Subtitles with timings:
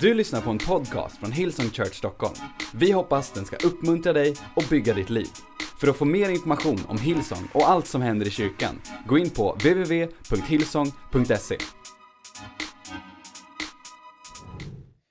[0.00, 2.34] Du lyssnar på en podcast från Hillsong Church Stockholm.
[2.74, 5.26] Vi hoppas den ska uppmuntra dig och bygga ditt liv.
[5.80, 9.30] För att få mer information om Hillsong och allt som händer i kyrkan, gå in
[9.30, 11.56] på www.hillsong.se.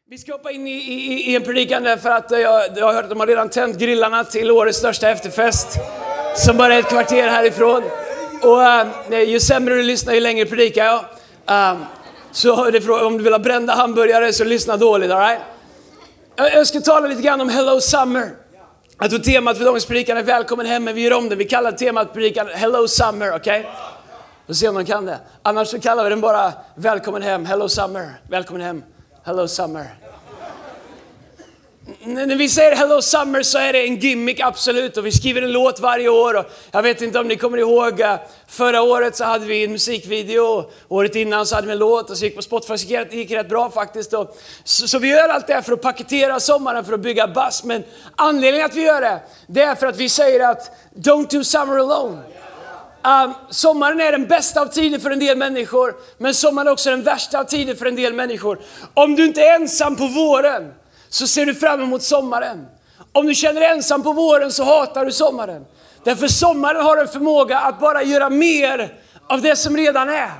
[0.09, 3.03] Vi ska hoppa in i, i, i en predikan därför att jag, jag har hört
[3.03, 5.77] att de har redan tänt grillarna till årets största efterfest.
[6.35, 7.83] Som bara är ett kvarter härifrån.
[8.41, 8.59] Och
[9.11, 11.05] uh, ju sämre du lyssnar ju längre predikar jag.
[11.49, 11.77] Uh,
[12.35, 15.39] så det, om du vill ha brända hamburgare så lyssna dåligt, alright?
[16.35, 18.29] Jag, jag ska tala lite grann om Hello Summer.
[18.99, 21.35] Jag tror temat för dagens predikan är Välkommen hem, men vi gör om det.
[21.35, 23.59] Vi kallar temat predikan Hello Summer, okej?
[23.59, 23.71] Okay?
[24.47, 25.19] Får se om de kan det.
[25.41, 28.11] Annars så kallar vi den bara Välkommen hem, Hello Summer.
[28.29, 28.83] Välkommen hem,
[29.23, 30.04] Hello Summer.
[32.03, 34.97] När vi säger Hello Summer så är det en gimmick, absolut.
[34.97, 36.37] Och vi skriver en låt varje år.
[36.37, 38.15] Och jag vet inte om ni kommer ihåg, eh,
[38.47, 40.69] förra året så hade vi en musikvideo.
[40.87, 42.77] Året innan så hade vi en låt och så gick på Spotify.
[42.77, 44.13] Så det gick rätt bra faktiskt.
[44.13, 47.27] Och så, så, vi gör allt det här för att paketera sommaren, för att bygga
[47.27, 47.63] bass.
[47.63, 47.83] Men
[48.15, 51.77] anledningen att vi gör det, det är för att vi säger att Don't do summer
[51.77, 52.21] alone.
[53.03, 56.89] Um, sommaren är den bästa av tider för en del människor, men sommaren är också
[56.89, 58.59] den värsta av tider för en del människor.
[58.93, 60.73] Om du inte är ensam på våren,
[61.09, 62.65] så ser du fram emot sommaren.
[63.11, 65.65] Om du känner dig ensam på våren så hatar du sommaren.
[66.03, 68.93] Därför sommaren har en förmåga att bara göra mer
[69.29, 70.31] av det som redan är.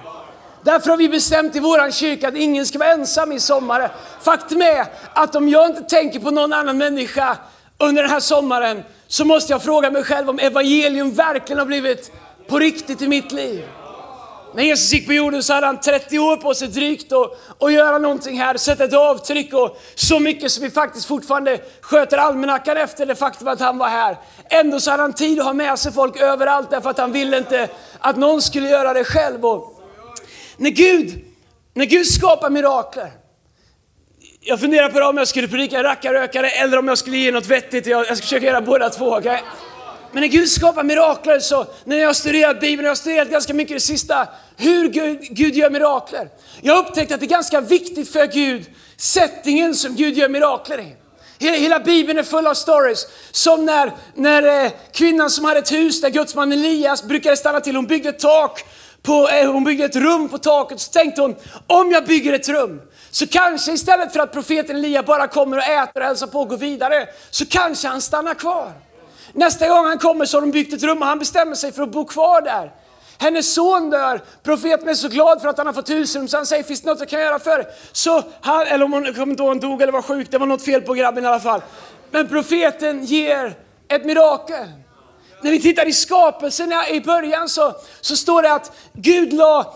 [0.63, 3.89] Därför har vi bestämt i vår kyrka att ingen ska vara ensam i sommaren.
[4.21, 7.37] Faktum är att om jag inte tänker på någon annan människa
[7.77, 12.11] under den här sommaren så måste jag fråga mig själv om evangelium verkligen har blivit
[12.47, 13.65] på riktigt i mitt liv.
[14.55, 17.71] När Jesus gick på jorden så hade han 30 år på sig drygt att, och
[17.71, 22.77] göra någonting här, sätta ett avtryck och så mycket som vi faktiskt fortfarande sköter almanackan
[22.77, 24.17] efter det faktum att han var här.
[24.49, 27.37] Ändå så hade han tid att ha med sig folk överallt därför att han ville
[27.37, 29.45] inte att någon skulle göra det själv.
[29.45, 29.81] Och
[30.57, 31.25] när Gud,
[31.73, 33.11] när Gud skapar mirakler,
[34.41, 37.85] jag funderar på om jag skulle predika rackarrökare eller om jag skulle ge något vettigt.
[37.87, 39.17] Jag, jag ska försöka göra båda två.
[39.17, 39.39] Okay?
[40.15, 43.53] Men när Gud skapar mirakler så, när jag har studerat Bibeln, jag har studerat ganska
[43.53, 46.29] mycket det sista, hur Gud, Gud gör mirakler.
[46.61, 48.65] Jag har upptäckt att det är ganska viktigt för Gud,
[48.97, 50.95] settingen som Gud gör mirakler i.
[51.39, 53.07] Hela, hela Bibeln är full av stories.
[53.31, 57.75] Som när, när eh, kvinnan som hade ett hus där gudsman Elias brukade stanna till,
[57.75, 58.65] hon byggde ett tak
[59.01, 60.79] på, eh, hon byggde ett rum på taket.
[60.79, 61.35] Så tänkte hon,
[61.67, 62.81] om jag bygger ett rum,
[63.11, 66.49] så kanske istället för att profeten Elia bara kommer och äter och hälsar på och
[66.49, 68.71] går vidare, så kanske han stannar kvar.
[69.35, 71.83] Nästa gång han kommer så har de byggt ett rum och han bestämmer sig för
[71.83, 72.71] att bo kvar där.
[73.17, 76.45] Hennes son dör, profeten är så glad för att han har fått husrum så han
[76.45, 79.31] säger, finns det något jag kan göra för Så han, eller om hon, jag kommer
[79.31, 81.39] inte ihåg, han dog eller var sjuk, det var något fel på grabben i alla
[81.39, 81.61] fall.
[82.11, 83.53] Men profeten ger
[83.87, 84.67] ett mirakel.
[85.41, 89.75] När vi tittar i skapelsen i början så, så står det att Gud la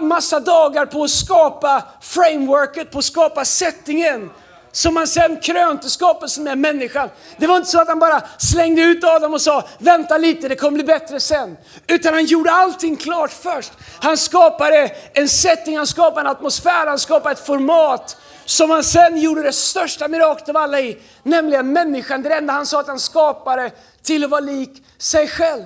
[0.00, 4.30] massa dagar på att skapa frameworket, på att skapa settingen
[4.76, 7.08] som han sen krönte skapelsen med människan.
[7.36, 10.56] Det var inte så att han bara slängde ut Adam och sa, vänta lite, det
[10.56, 11.56] kommer bli bättre sen.
[11.86, 13.72] Utan han gjorde allting klart först.
[14.00, 19.18] Han skapade en setting, han skapade en atmosfär, han skapade ett format som han sen
[19.18, 22.22] gjorde det största miraklet av alla i, nämligen människan.
[22.22, 23.70] Det enda han sa att han skapade
[24.02, 25.64] till att vara lik sig själv.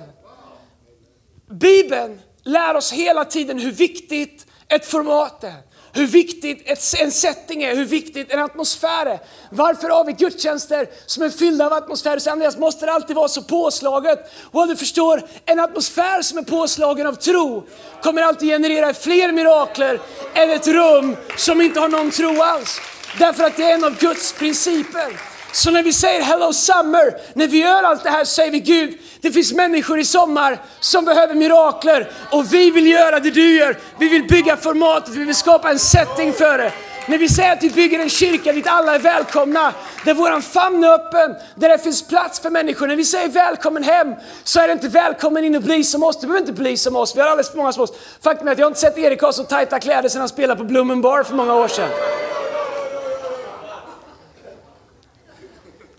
[1.49, 7.75] Bibeln lär oss hela tiden hur viktigt ett format är hur viktigt en setting är,
[7.75, 9.19] hur viktigt en atmosfär är.
[9.49, 12.19] Varför har vi gudstjänster som är fyllda av atmosfär?
[12.19, 14.31] Så Andreas, måste det alltid vara så påslaget?
[14.51, 17.63] Och du förstår, en atmosfär som är påslagen av tro
[18.03, 20.01] kommer alltid generera fler mirakler
[20.33, 22.79] än ett rum som inte har någon tro alls.
[23.19, 25.30] Därför att det är en av Guds principer.
[25.53, 28.97] Så när vi säger Hello Summer, när vi gör allt det här säger vi Gud,
[29.21, 33.77] det finns människor i sommar som behöver mirakler och vi vill göra det du gör.
[33.99, 36.71] Vi vill bygga formatet, vi vill skapa en setting för det.
[37.07, 39.73] När vi säger att vi bygger en kyrka dit alla är välkomna,
[40.05, 42.87] där våran famn är öppen, där det finns plats för människor.
[42.87, 46.19] När vi säger välkommen hem så är det inte välkommen in och bli som oss.
[46.19, 47.93] Du behöver inte bli som oss, vi har alldeles för många som oss.
[48.23, 50.59] Faktum är att jag har inte sett Erik ha så tajta kläder sedan han spelade
[50.59, 51.89] på Blommen Bar för många år sedan.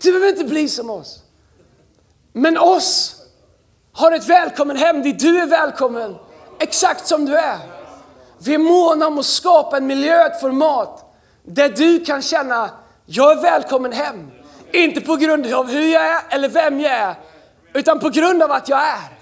[0.03, 1.19] Du behöver inte bli som oss.
[2.33, 3.15] Men oss
[3.91, 6.15] har ett välkommen hem dit du är välkommen,
[6.59, 7.57] exakt som du är.
[8.37, 12.69] Vi är måna om att skapa en miljö, ett format, där du kan känna,
[13.05, 14.31] jag är välkommen hem.
[14.71, 17.15] Inte på grund av hur jag är eller vem jag är,
[17.73, 19.17] utan på grund av att jag är.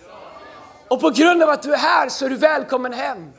[0.88, 3.34] Och på grund av att du är här så är du välkommen hem.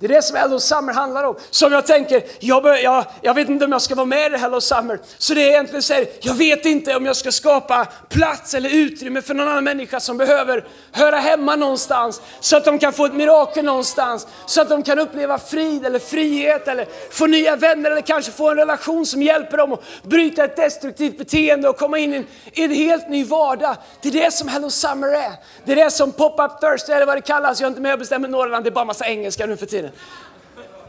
[0.00, 1.36] Det är det som Hello Summer handlar om.
[1.50, 4.36] Som jag tänker, jag, bör, jag, jag vet inte om jag ska vara med i
[4.36, 4.98] Hello Summer.
[5.18, 9.22] Så det är egentligen säger, jag vet inte om jag ska skapa plats eller utrymme
[9.22, 12.22] för någon annan människa som behöver höra hemma någonstans.
[12.40, 14.26] Så att de kan få ett mirakel någonstans.
[14.46, 18.50] Så att de kan uppleva frid eller frihet eller få nya vänner eller kanske få
[18.50, 22.26] en relation som hjälper dem att bryta ett destruktivt beteende och komma in i en,
[22.52, 23.76] i en helt ny vardag.
[24.02, 25.32] Det är det som Hello Summer är.
[25.64, 27.60] Det är det som Pop-Up Thursday eller vad det kallas.
[27.60, 29.87] Jag är inte med och bestämmer Norrland, det är bara massa engelska nu för tiden.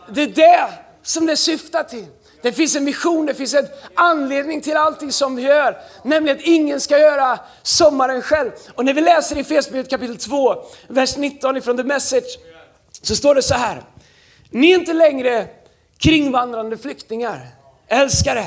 [0.10, 0.70] Det är det
[1.04, 2.06] som det syftar till.
[2.42, 5.78] Det finns en vision, det finns en anledning till allting som vi gör.
[6.04, 8.52] Nämligen att ingen ska göra sommaren själv.
[8.76, 12.38] Och när vi läser i Efesierbrevet kapitel 2, vers 19 ifrån The Message,
[13.02, 13.84] så står det så här.
[14.50, 15.48] Ni är inte längre
[15.98, 17.48] kringvandrande flyktingar.
[17.88, 18.46] älskare.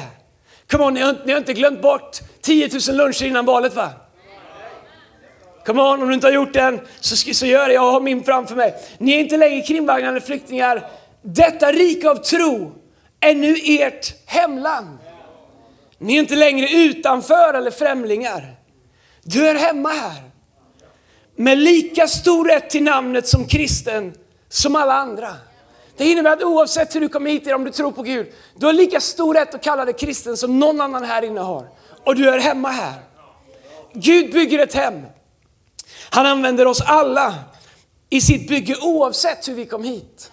[0.70, 3.90] Come on, ni har, ni har inte glömt bort 10 000 luncher innan valet va?
[5.66, 8.24] Come on, om du inte har gjort den så, så gör det, jag har min
[8.24, 8.74] framför mig.
[8.98, 10.86] Ni är inte längre kringvandrande flyktingar.
[11.22, 12.72] Detta rike av tro
[13.20, 14.98] är nu ert hemland.
[15.98, 18.56] Ni är inte längre utanför eller främlingar.
[19.22, 20.22] Du är hemma här.
[21.36, 24.14] Med lika stor rätt till namnet som kristen
[24.48, 25.34] som alla andra.
[25.96, 28.26] Det innebär att oavsett hur du kommer hit, om du tror på Gud,
[28.56, 31.68] du har lika stor rätt att kalla dig kristen som någon annan här inne har.
[32.04, 32.94] Och du är hemma här.
[33.92, 35.02] Gud bygger ett hem.
[36.14, 37.34] Han använder oss alla
[38.10, 40.32] i sitt bygge oavsett hur vi kom hit.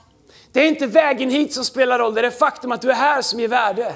[0.51, 2.95] Det är inte vägen hit som spelar roll, det är det faktum att du är
[2.95, 3.93] här som ger värde.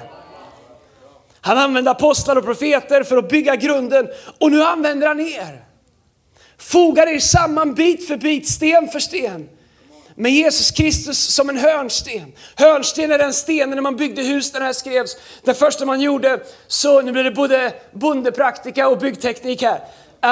[1.40, 4.08] Han använde apostlar och profeter för att bygga grunden
[4.40, 5.64] och nu använder han er.
[6.58, 9.48] Fogar er samman bit för bit, sten för sten
[10.14, 12.32] med Jesus Kristus som en hörnsten.
[12.56, 15.16] Hörnsten är den stenen när man byggde hus när det här skrevs.
[15.42, 19.80] Det första man gjorde, så nu blir det både bondepraktika och byggteknik här.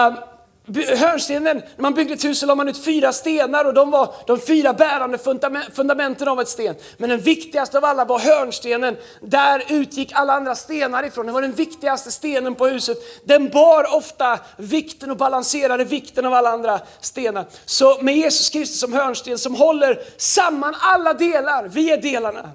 [0.09, 0.32] Um,
[0.75, 4.15] hörnstenen, när man byggde ett hus så la man ut fyra stenar och de var
[4.27, 5.19] de fyra bärande
[5.73, 6.75] fundamenten av ett sten.
[6.97, 8.97] Men den viktigaste av alla var hörnstenen.
[9.21, 11.27] Där utgick alla andra stenar ifrån.
[11.27, 12.99] Det var den viktigaste stenen på huset.
[13.25, 17.47] Den bar ofta vikten och balanserade vikten av alla andra stenar.
[17.65, 22.51] Så med Jesus Kristus som hörnsten som håller samman alla delar, vi är delarna.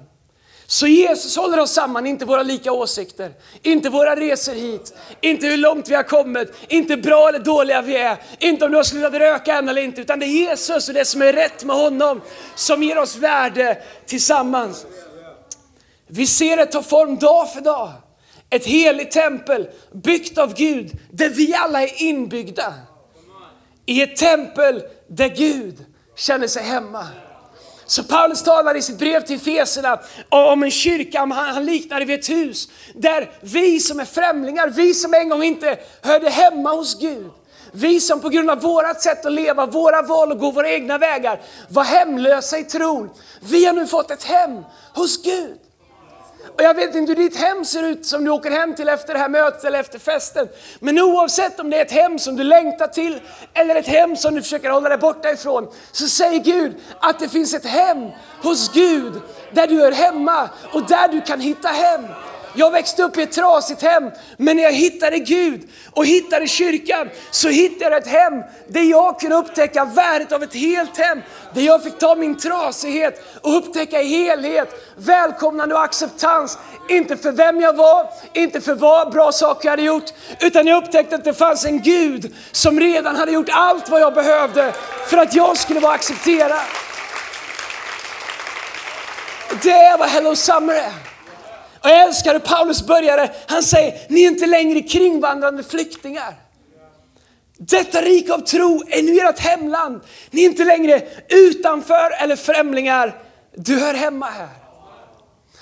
[0.70, 3.32] Så Jesus håller oss samman, inte våra lika åsikter,
[3.62, 7.96] inte våra resor hit, inte hur långt vi har kommit, inte bra eller dåliga vi
[7.96, 10.94] är, inte om du har slutat röka än eller inte, utan det är Jesus och
[10.94, 12.20] det som är rätt med honom
[12.54, 14.86] som ger oss värde tillsammans.
[16.06, 17.92] Vi ser det ta form dag för dag.
[18.50, 22.74] Ett heligt tempel byggt av Gud, där vi alla är inbyggda.
[23.86, 25.84] I ett tempel där Gud
[26.16, 27.06] känner sig hemma.
[27.88, 32.18] Så Paulus talar i sitt brev till Feserna om en kyrka, han liknar det vid
[32.18, 32.68] ett hus.
[32.94, 37.30] Där vi som är främlingar, vi som en gång inte hörde hemma hos Gud,
[37.72, 40.98] vi som på grund av vårat sätt att leva, våra val och gå våra egna
[40.98, 43.10] vägar var hemlösa i tron.
[43.40, 44.64] Vi har nu fått ett hem
[44.94, 45.58] hos Gud.
[46.46, 49.12] Och jag vet inte hur ditt hem ser ut som du åker hem till efter
[49.12, 50.48] det här mötet eller efter festen.
[50.80, 53.20] Men oavsett om det är ett hem som du längtar till
[53.54, 55.68] eller ett hem som du försöker hålla dig borta ifrån.
[55.92, 58.10] Så säger Gud att det finns ett hem
[58.42, 59.12] hos Gud
[59.52, 62.04] där du är hemma och där du kan hitta hem.
[62.58, 67.10] Jag växte upp i ett trasigt hem, men när jag hittade Gud och hittade kyrkan
[67.30, 71.22] så hittade jag ett hem där jag kunde upptäcka värdet av ett helt hem.
[71.54, 76.58] Där jag fick ta min trasighet och upptäcka helhet, välkomnande och acceptans.
[76.88, 80.84] Inte för vem jag var, inte för vad bra saker jag hade gjort, utan jag
[80.84, 84.72] upptäckte att det fanns en Gud som redan hade gjort allt vad jag behövde
[85.06, 86.60] för att jag skulle vara accepterad.
[89.62, 91.07] Det är vad Hello Summer är.
[91.88, 93.30] Och jag älskar hur Paulus började.
[93.46, 96.34] Han säger, ni är inte längre kringvandrande flyktingar.
[97.58, 100.00] Detta rike av tro är nu ert hemland.
[100.30, 103.22] Ni är inte längre utanför eller främlingar.
[103.54, 104.48] Du hör hemma här.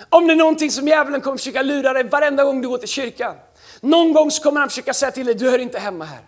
[0.08, 2.88] Om det är någonting som djävulen kommer försöka lura dig varenda gång du går till
[2.88, 3.34] kyrkan.
[3.80, 6.20] Någon gång så kommer han försöka säga till dig, du hör inte hemma här.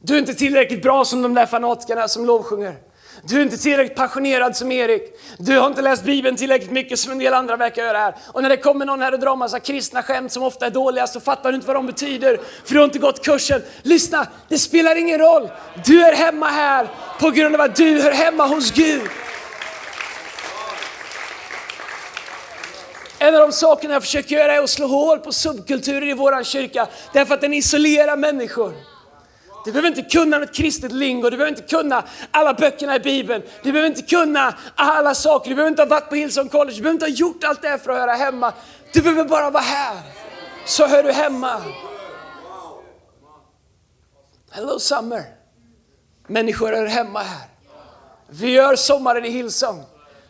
[0.00, 2.76] Du är inte tillräckligt bra som de där fanatikerna som lovsjunger.
[3.22, 5.02] Du är inte tillräckligt passionerad som Erik.
[5.38, 8.14] Du har inte läst Bibeln tillräckligt mycket som en del andra verkar göra här.
[8.32, 11.06] Och när det kommer någon här och drar massa kristna skämt som ofta är dåliga
[11.06, 12.40] så fattar du inte vad de betyder.
[12.64, 13.62] För du har inte gått kursen.
[13.82, 15.48] Lyssna, det spelar ingen roll.
[15.84, 16.88] Du är hemma här
[17.20, 19.02] på grund av att du hör hemma hos Gud.
[23.18, 26.44] En av de sakerna jag försöker göra är att slå hål på subkulturer i våran
[26.44, 26.86] kyrka.
[27.12, 28.95] Därför att den isolerar människor.
[29.66, 33.42] Du behöver inte kunna något kristet lingo, du behöver inte kunna alla böckerna i Bibeln.
[33.62, 36.82] Du behöver inte kunna alla saker, du behöver inte ha varit på Hillsong College, du
[36.82, 38.52] behöver inte ha gjort allt det här för att höra hemma.
[38.92, 39.96] Du behöver bara vara här,
[40.66, 41.62] så hör du hemma.
[44.50, 45.22] Hello Summer.
[46.26, 47.48] Människor är hemma här.
[48.28, 49.84] Vi gör sommaren i Hillsong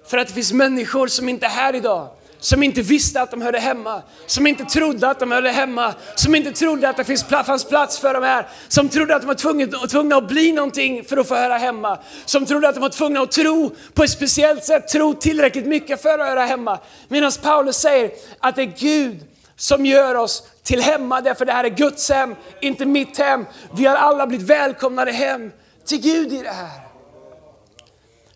[0.06, 3.42] för att det finns människor som inte är här idag som inte visste att de
[3.42, 7.24] hörde hemma, som inte trodde att de hörde hemma, som inte trodde att det finns,
[7.24, 11.04] fanns plats för dem här, som trodde att de var tvungna, tvungna att bli någonting
[11.04, 14.10] för att få höra hemma, som trodde att de var tvungna att tro på ett
[14.10, 16.78] speciellt sätt, tro tillräckligt mycket för att höra hemma.
[17.08, 19.24] Medan Paulus säger att det är Gud
[19.56, 23.44] som gör oss till hemma, därför det här är Guds hem, inte mitt hem.
[23.76, 25.52] Vi har alla blivit välkomnade hem
[25.86, 26.80] till Gud i det här.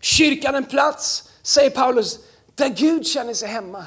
[0.01, 2.19] Kyrkan är en plats, säger Paulus,
[2.61, 3.85] där Gud känner sig hemma.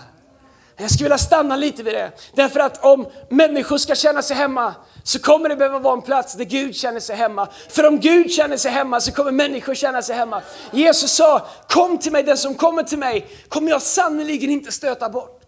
[0.77, 2.13] Jag skulle vilja stanna lite vid det.
[2.35, 6.35] Därför att om människor ska känna sig hemma så kommer det behöva vara en plats
[6.35, 7.49] där Gud känner sig hemma.
[7.69, 10.43] För om Gud känner sig hemma så kommer människor känna sig hemma.
[10.73, 15.09] Jesus sa, kom till mig, den som kommer till mig kommer jag sannerligen inte stöta
[15.09, 15.41] bort.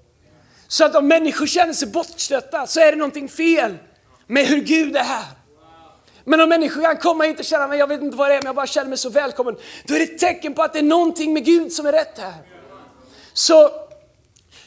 [0.68, 3.76] Så att om människor känner sig bortstötta så är det någonting fel
[4.26, 5.24] med hur Gud är här.
[6.24, 8.38] Men om människor kan komma hit och känna, men jag vet inte vad det är,
[8.38, 9.56] men jag bara känner mig så välkommen.
[9.86, 12.18] Då är det ett tecken på att det är någonting med Gud som är rätt
[12.18, 12.55] här.
[13.36, 13.70] Så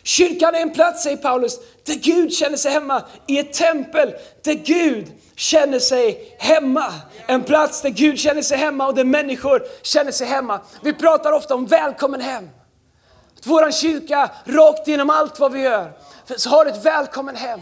[0.04, 3.04] kyrkan är en plats, säger Paulus, där Gud känner sig hemma.
[3.28, 6.94] I ett tempel där Gud känner sig hemma.
[7.28, 10.62] En plats där Gud känner sig hemma och där människor känner sig hemma.
[10.82, 12.50] Vi pratar ofta om välkommen hem.
[13.46, 15.92] Att kyrka, rakt genom allt vad vi gör,
[16.38, 17.60] så har ett välkommen hem.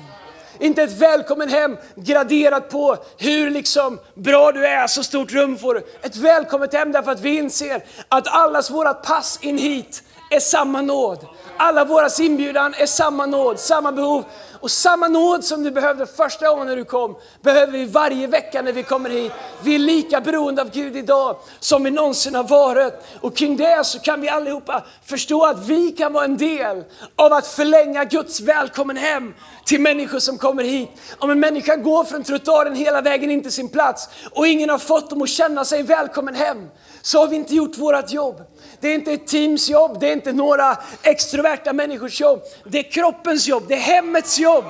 [0.59, 5.73] Inte ett välkommen hem graderat på hur liksom bra du är, så stort rum får
[5.73, 5.87] du.
[6.01, 10.81] Ett välkommet hem därför att vi inser att allas vårat pass in hit är samma
[10.81, 11.27] nåd.
[11.57, 14.25] Alla våras inbjudan är samma nåd, samma behov.
[14.59, 18.61] Och samma nåd som du behövde första gången när du kom, behöver vi varje vecka
[18.61, 19.31] när vi kommer hit.
[19.63, 22.93] Vi är lika beroende av Gud idag som vi någonsin har varit.
[23.21, 26.83] Och kring det så kan vi allihopa förstå att vi kan vara en del
[27.15, 29.33] av att förlänga Guds välkommen hem
[29.65, 30.89] till människor som kommer hit.
[31.17, 34.77] Om en människa går från trottoaren hela vägen in till sin plats och ingen har
[34.77, 36.69] fått dem att känna sig välkommen hem,
[37.07, 38.41] så har vi inte gjort vårt jobb.
[38.79, 42.41] Det är inte ett teams jobb, det är inte några extroverta människors jobb.
[42.65, 44.65] Det är kroppens jobb, det är hemmets jobb.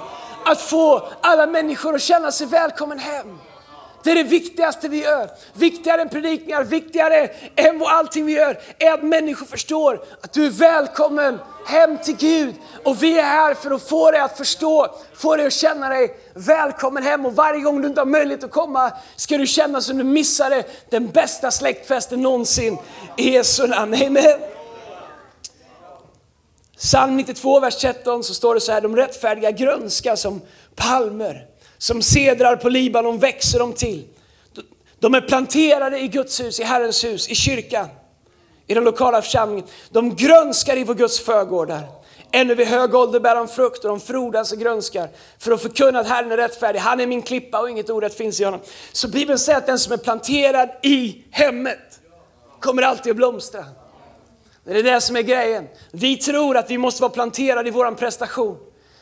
[0.46, 3.40] Att få alla människor att känna sig välkommen hem.
[4.08, 5.30] Det är det viktigaste vi gör.
[5.54, 10.50] Viktigare än predikningar, viktigare än allting vi gör, är att människor förstår att du är
[10.50, 12.56] välkommen hem till Gud.
[12.84, 16.18] Och vi är här för att få dig att förstå, få dig att känna dig
[16.34, 17.26] välkommen hem.
[17.26, 20.64] Och varje gång du inte har möjlighet att komma ska du känna som du missade
[20.90, 22.78] den bästa släktfesten någonsin.
[23.18, 23.94] I Jesu namn.
[23.94, 24.40] Amen.
[26.78, 30.42] Psalm 92, vers 13 så står det så här, de rättfärdiga grönska som
[30.76, 31.57] palmer.
[31.78, 34.08] Som sedrar på Libanon växer de till.
[35.00, 37.88] De är planterade i Guds hus, i Herrens hus, i kyrkan,
[38.68, 39.66] i den lokala församlingen.
[39.90, 41.84] De grönskar i vår Guds förgårdar.
[42.32, 46.00] Ännu vid hög ålder bär de frukt och de frodas och grönskar för att förkunna
[46.00, 46.80] att Herren är rättfärdig.
[46.80, 48.60] Han är min klippa och inget orätt finns i honom.
[48.92, 52.00] Så Bibeln säger att den som är planterad i hemmet
[52.60, 53.66] kommer alltid att blomstra.
[54.64, 55.68] Det är det som är grejen.
[55.92, 58.58] Vi tror att vi måste vara planterade i vår prestation.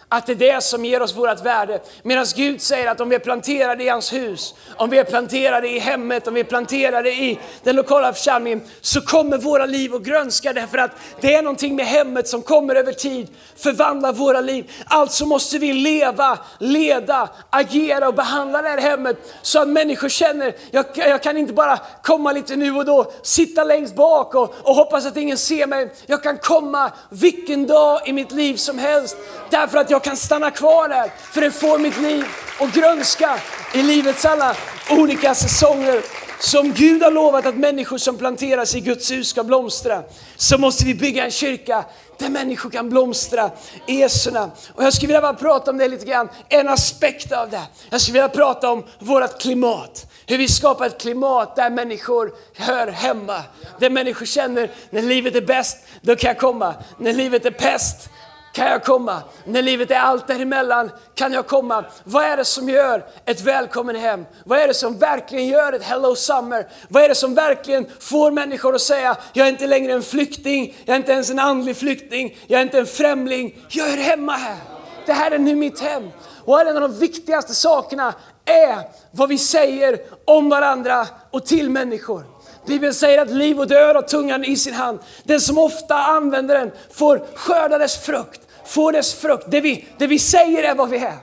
[0.10, 1.80] Att det är det som ger oss vårt värde.
[2.04, 5.70] Medan Gud säger att om vi är planterade i hans hus, om vi är planterade
[5.70, 10.04] i hemmet, om vi är planterade i den lokala församlingen, så kommer våra liv att
[10.04, 14.72] grönska därför att det är någonting med hemmet som kommer över tid förvandla våra liv.
[14.86, 20.56] Alltså måste vi leva, leda, agera och behandla det här hemmet så att människor känner,
[20.72, 24.76] jag, jag kan inte bara komma lite nu och då, sitta längst bak och, och
[24.76, 25.94] hoppas att ingen ser mig.
[26.06, 29.18] Jag kan komma vilken dag i mitt liv som helst
[29.50, 32.26] därför att jag jag kan stanna kvar där, för det får mitt liv
[32.60, 33.40] att grönska
[33.74, 34.56] i livets alla
[34.90, 36.02] olika säsonger.
[36.40, 40.04] Som Gud har lovat att människor som planteras i Guds hus ska blomstra,
[40.36, 41.86] så måste vi bygga en kyrka
[42.18, 43.52] där människor kan blomstra
[43.88, 44.32] i Jesu
[44.74, 47.62] Och jag skulle vilja bara prata om det lite grann, en aspekt av det.
[47.90, 50.12] Jag skulle vilja prata om vårt klimat.
[50.28, 53.44] Hur vi skapar ett klimat där människor hör hemma.
[53.80, 56.74] Där människor känner, när livet är bäst, då kan jag komma.
[56.98, 58.10] När livet är pest,
[58.56, 59.22] kan jag komma.
[59.46, 61.86] När livet är allt däremellan kan jag komma.
[62.04, 64.26] Vad är det som gör ett välkommen hem?
[64.44, 66.68] Vad är det som verkligen gör ett hello summer?
[66.88, 70.76] Vad är det som verkligen får människor att säga, jag är inte längre en flykting,
[70.86, 74.34] jag är inte ens en andlig flykting, jag är inte en främling, jag är hemma
[74.34, 74.58] här.
[75.06, 76.10] Det här är nu mitt hem.
[76.46, 78.14] Och en av de viktigaste sakerna
[78.46, 78.80] är
[79.12, 82.24] vad vi säger om varandra och till människor.
[82.68, 85.00] Bibeln säger att liv och död har tungan i sin hand.
[85.24, 89.46] Den som ofta använder den får skörda dess frukt får dess frukt.
[89.50, 91.18] Det vi, det vi säger är vad vi är.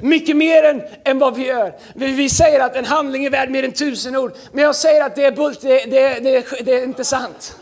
[0.00, 1.74] Mycket mer än, än vad vi gör.
[1.94, 4.32] Vi, vi säger att en handling är värd mer än tusen ord.
[4.52, 7.56] Men jag säger att det är, bult, det, det, det, det är inte sant.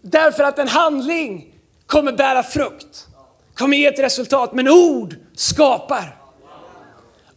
[0.00, 1.54] Därför att en handling
[1.86, 3.06] kommer bära frukt,
[3.54, 4.52] kommer ge ett resultat.
[4.52, 6.17] Men ord skapar.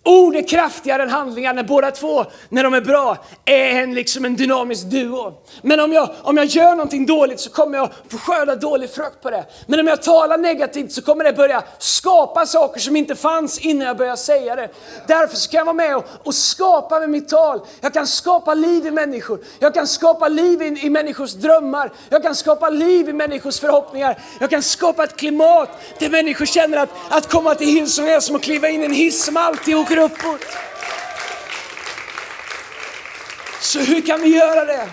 [0.04, 4.26] Ord är kraftigare än handlingar när båda två, när de är bra, är en, liksom
[4.26, 5.34] en dynamisk duo.
[5.62, 9.22] Men om jag, om jag gör någonting dåligt så kommer jag få skörda dålig frukt
[9.22, 9.46] på det.
[9.68, 13.88] Men om jag talar negativt så kommer det börja skapa saker som inte fanns innan
[13.88, 14.70] jag började säga det.
[15.08, 17.62] Därför så kan jag vara med och, och skapa med mitt tal.
[17.82, 19.40] Jag kan skapa liv i människor.
[19.60, 21.92] Jag kan skapa liv i, i människors drömmar.
[22.10, 24.20] Jag kan skapa liv i människors förhoppningar.
[24.40, 28.36] Jag kan skapa ett klimat där människor känner att, att komma till Hillsong är som
[28.36, 30.46] att kliva in i en hiss som alltid åker uppåt.
[33.62, 34.90] Så hur kan vi göra det?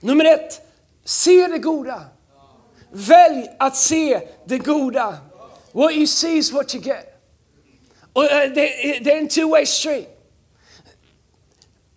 [0.00, 0.60] Nummer ett,
[1.04, 2.02] se det goda.
[2.92, 5.18] Välj att se det goda.
[5.72, 7.22] What you see is what you get.
[8.12, 10.13] Och eh, det, det är en two-way street.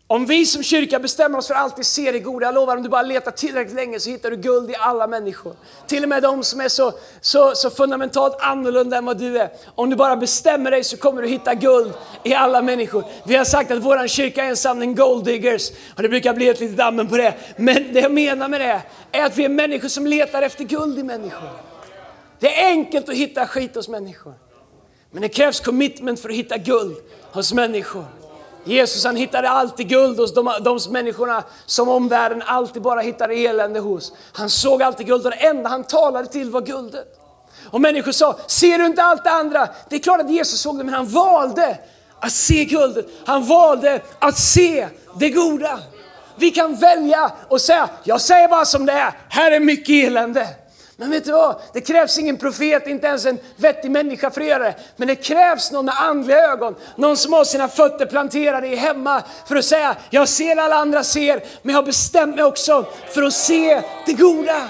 [0.09, 2.83] Om vi som kyrka bestämmer oss för att alltid se det goda, jag lovar om
[2.83, 5.55] du bara letar tillräckligt länge så hittar du guld i alla människor.
[5.87, 9.49] Till och med de som är så, så, så fundamentalt annorlunda än vad du är.
[9.75, 13.03] Om du bara bestämmer dig så kommer du hitta guld i alla människor.
[13.25, 16.49] Vi har sagt att vår kyrka är en samling gold diggers och det brukar bli
[16.49, 17.33] ett litet dammen på det.
[17.57, 20.99] Men det jag menar med det är att vi är människor som letar efter guld
[20.99, 21.49] i människor.
[22.39, 24.33] Det är enkelt att hitta skit hos människor.
[25.11, 26.97] Men det krävs commitment för att hitta guld
[27.31, 28.05] hos människor.
[28.67, 33.79] Jesus han hittade alltid guld hos de, de människorna som omvärlden alltid bara hittade elände
[33.79, 34.11] hos.
[34.33, 37.07] Han såg alltid guld och det enda han talade till var guldet.
[37.69, 39.67] Och människor sa, ser du inte allt det andra?
[39.89, 41.77] Det är klart att Jesus såg det, men han valde
[42.19, 43.05] att se guldet.
[43.25, 44.87] Han valde att se
[45.19, 45.79] det goda.
[46.35, 50.47] Vi kan välja och säga, jag säger bara som det är, här är mycket elände.
[50.99, 51.55] Men vet du vad?
[51.73, 54.75] Det krävs ingen profet, inte ens en vettig människa för att göra det.
[54.95, 59.23] Men det krävs någon med andliga ögon, någon som har sina fötter planterade i hemma
[59.47, 63.23] för att säga, jag ser alla andra ser, men jag har bestämt mig också för
[63.23, 64.69] att se det goda.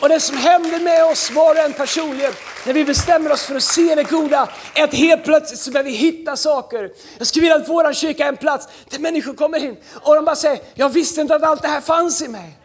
[0.00, 2.32] Och det som händer med oss var och en personligen,
[2.66, 5.84] när vi bestämmer oss för att se det goda, är att helt plötsligt så börjar
[5.84, 6.90] vi hitta saker.
[7.18, 10.24] Jag skulle vilja att vår kyrka är en plats där människor kommer in och de
[10.24, 12.57] bara säger, jag visste inte att allt det här fanns i mig.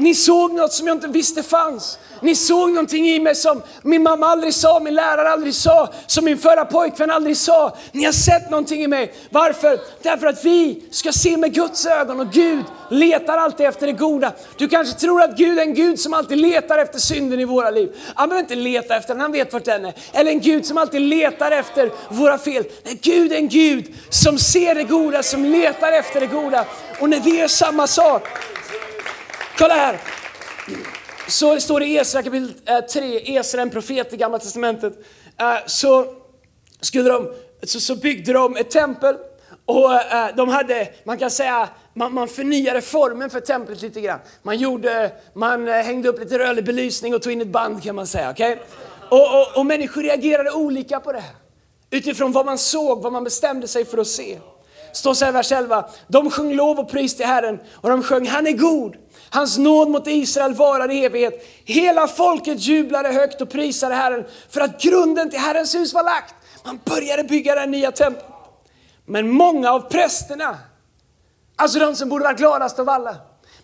[0.00, 1.98] Ni såg något som jag inte visste fanns.
[2.22, 6.24] Ni såg någonting i mig som min mamma aldrig sa, min lärare aldrig sa, som
[6.24, 7.76] min förra pojkvän aldrig sa.
[7.92, 9.14] Ni har sett någonting i mig.
[9.30, 9.80] Varför?
[10.02, 14.32] Därför att vi ska se med Guds ögon och Gud letar alltid efter det goda.
[14.56, 17.70] Du kanske tror att Gud är en Gud som alltid letar efter synden i våra
[17.70, 17.96] liv.
[18.14, 19.94] Han behöver inte leta efter den, han vet vart den är.
[20.12, 22.64] Eller en Gud som alltid letar efter våra fel.
[22.84, 26.64] Nej, Gud är en Gud som ser det goda, som letar efter det goda.
[27.00, 28.28] Och när vi gör samma sak,
[29.60, 29.98] kolla här
[31.28, 34.92] så står det i Esra kapitel eh, 3, Esra en profet i gamla testamentet,
[35.40, 36.06] eh, så,
[36.80, 39.16] skulle de, så, så byggde de ett tempel
[39.66, 44.18] och eh, de hade, man kan säga, man, man förnyade formen för templet lite grann.
[44.42, 48.06] Man, gjorde, man hängde upp lite rörlig belysning och tog in ett band kan man
[48.06, 48.30] säga.
[48.30, 48.56] Okay?
[49.08, 51.34] Och, och, och människor reagerade olika på det här.
[51.90, 54.38] Utifrån vad man såg, vad man bestämde sig för att se.
[54.92, 55.84] Står så här i vers 11.
[56.08, 58.96] De sjöng lov och pris till Herren och de sjöng han är god.
[59.30, 61.46] Hans nåd mot Israel varar i evighet.
[61.64, 66.34] Hela folket jublade högt och prisade Herren för att grunden till Herrens hus var lagt.
[66.64, 68.26] Man började bygga det nya templet.
[69.06, 70.58] Men många av prästerna,
[71.56, 73.16] alltså de som borde vara gladast av alla,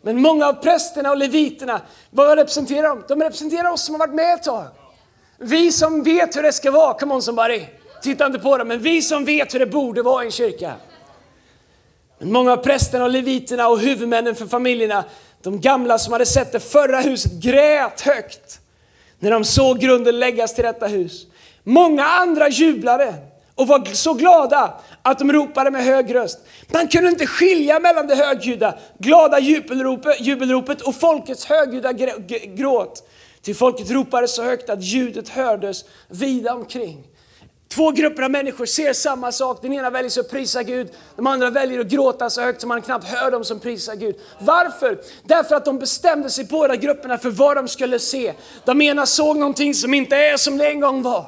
[0.02, 3.04] men många av prästerna och leviterna, vad representerar de?
[3.08, 4.64] De representerar oss som har varit med ett tag.
[5.38, 7.66] Vi som vet hur det ska vara, come on somebody.
[8.02, 10.72] Titta inte på dem, men vi som vet hur det borde vara i en kyrka.
[12.18, 15.04] Men många av prästerna och leviterna och huvudmännen för familjerna,
[15.42, 18.60] de gamla som hade sett det förra huset, grät högt
[19.18, 21.26] när de såg grunden läggas till detta hus.
[21.62, 23.14] Många andra jublade
[23.54, 26.38] och var så glada att de ropade med hög röst.
[26.72, 29.38] Man kunde inte skilja mellan det högljudda, glada
[30.20, 31.92] jubelropet, och folkets högljudda
[32.56, 33.08] gråt.
[33.42, 37.04] Till folket ropade så högt att ljudet hördes vida omkring.
[37.68, 39.62] Två grupper av människor ser samma sak.
[39.62, 42.82] Den ena väljer att prisa Gud, de andra väljer att gråta så högt så man
[42.82, 44.16] knappt hör dem som prisar Gud.
[44.38, 44.98] Varför?
[45.24, 48.32] Därför att de bestämde sig båda grupperna för vad de skulle se.
[48.64, 51.26] De ena såg någonting som inte är som det en gång var.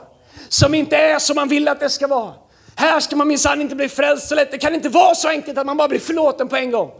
[0.48, 2.32] Som inte är som man vill att det ska vara.
[2.74, 4.50] Här ska man minsann inte bli frälst så lätt.
[4.50, 6.90] Det kan inte vara så enkelt att man bara blir förlåten på en gång.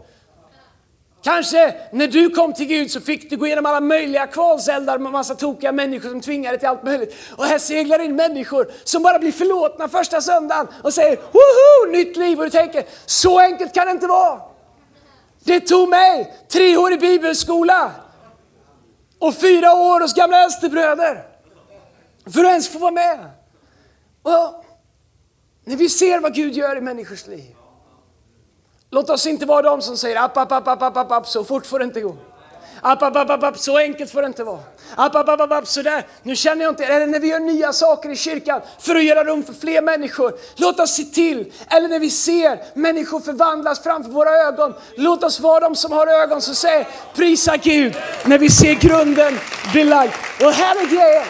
[1.23, 5.11] Kanske när du kom till Gud så fick du gå igenom alla möjliga kvalseldar med
[5.11, 7.15] massa tokiga människor som tvingade till allt möjligt.
[7.35, 12.17] Och här seglar in människor som bara blir förlåtna första söndagen och säger woho, nytt
[12.17, 12.37] liv.
[12.37, 14.41] Och du tänker, så enkelt kan det inte vara.
[15.43, 17.91] Det tog mig tre år i bibelskola
[19.19, 21.23] och fyra år hos gamla äldstebröder
[22.33, 23.19] för att ens få vara med.
[24.21, 24.65] Och
[25.63, 27.55] när vi ser vad Gud gör i människors liv
[28.91, 31.65] Låt oss inte vara de som säger app, app, app, app, app, app, så fort
[31.65, 32.15] får det inte gå.
[32.81, 34.59] App, app, app, app, så enkelt får det inte vara.
[34.95, 36.07] App, app, app, app, app, sådär.
[36.23, 39.23] Nu känner jag inte, eller när vi gör nya saker i kyrkan för att göra
[39.23, 40.33] rum för fler människor.
[40.55, 44.73] Låt oss se till, eller när vi ser människor förvandlas framför våra ögon.
[44.95, 49.39] Låt oss vara de som har ögon som säger prisa Gud när vi ser grunden
[49.73, 50.13] belagd.
[50.41, 51.25] Och här är grejen.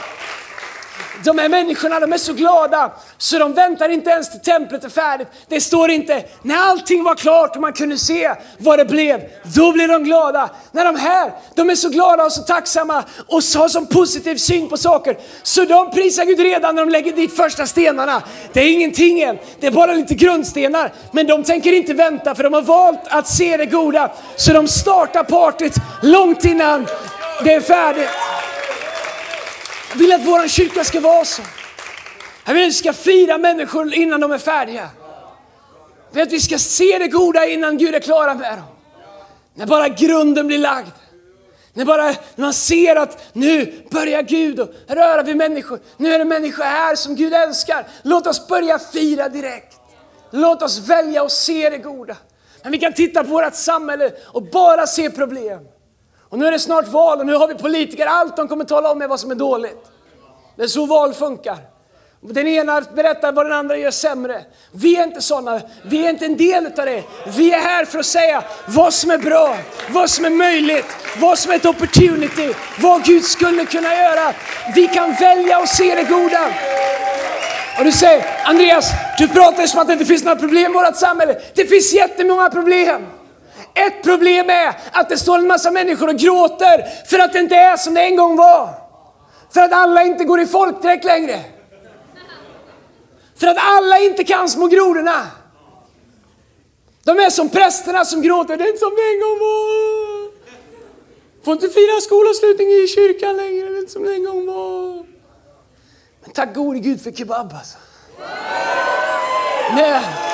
[1.23, 4.89] De här människorna de är så glada så de väntar inte ens till templet är
[4.89, 5.27] färdigt.
[5.47, 9.21] Det står inte, när allting var klart och man kunde se vad det blev,
[9.55, 10.49] då blev de glada.
[10.71, 14.69] När de här, de är så glada och så tacksamma och har sån positiv syn
[14.69, 15.17] på saker.
[15.43, 18.21] Så de prisar Gud redan när de lägger dit första stenarna.
[18.53, 20.93] Det är ingenting än, det är bara lite grundstenar.
[21.11, 24.11] Men de tänker inte vänta för de har valt att se det goda.
[24.35, 26.87] Så de startar partyt långt innan
[27.43, 28.09] det är färdigt.
[29.89, 31.41] Jag vill att vår kyrka ska vara så.
[32.45, 34.89] Jag vill att vi ska fira människor innan de är färdiga.
[36.09, 38.65] Jag vill att vi ska se det goda innan Gud är klara med dem.
[39.53, 40.91] När bara grunden blir lagd.
[41.73, 45.79] När, bara, när man ser att nu börjar Gud och röra vid människor.
[45.97, 47.87] Nu är det människor här som Gud älskar.
[48.03, 49.77] Låt oss börja fira direkt.
[50.31, 52.15] Låt oss välja och se det goda.
[52.63, 55.59] Men vi kan titta på vårt samhälle och bara se problem.
[56.29, 58.91] Och nu är det snart val och nu har vi politiker, allt de kommer tala
[58.91, 59.85] om är vad som är dåligt.
[60.55, 61.57] Det är så val funkar.
[62.21, 64.41] Den ena berättar vad den andra gör sämre.
[64.71, 67.03] Vi är inte sådana, vi är inte en del av det.
[67.37, 69.57] Vi är här för att säga vad som är bra,
[69.89, 70.85] vad som är möjligt,
[71.21, 74.33] vad som är ett opportunity, vad Gud skulle kunna göra.
[74.75, 76.47] Vi kan välja och se det goda.
[77.77, 80.95] Och du säger, Andreas, du pratar som att det inte finns några problem i vårt
[80.95, 81.41] samhälle.
[81.53, 83.05] Det finns jättemånga problem.
[83.73, 87.55] Ett problem är att det står en massa människor och gråter för att det inte
[87.55, 88.73] är som det en gång var.
[89.53, 91.39] För att alla inte går i folkdräkt längre.
[93.39, 95.27] För att alla inte kan små grodorna.
[97.03, 100.29] De är som prästerna som gråter, det är inte som det en gång var.
[101.45, 105.05] Får inte fira skolavslutning i kyrkan längre, det är inte som det en gång var.
[106.21, 107.77] Men tack gode Gud för kebab alltså.
[109.75, 110.28] Nej.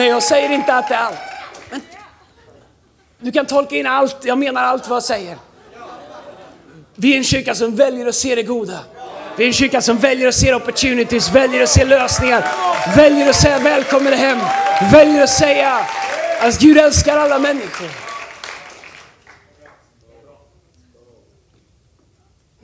[0.00, 1.18] Nej, jag säger inte att det är allt.
[1.70, 1.80] Men
[3.18, 5.38] du kan tolka in allt, jag menar allt vad jag säger.
[6.94, 8.78] Vi är en kyrka som väljer att se det goda.
[9.36, 12.44] Vi är en kyrka som väljer att se opportunities, väljer att se lösningar,
[12.96, 14.38] väljer att säga välkommen hem,
[14.92, 15.86] väljer att säga
[16.40, 17.88] att Gud älskar alla människor.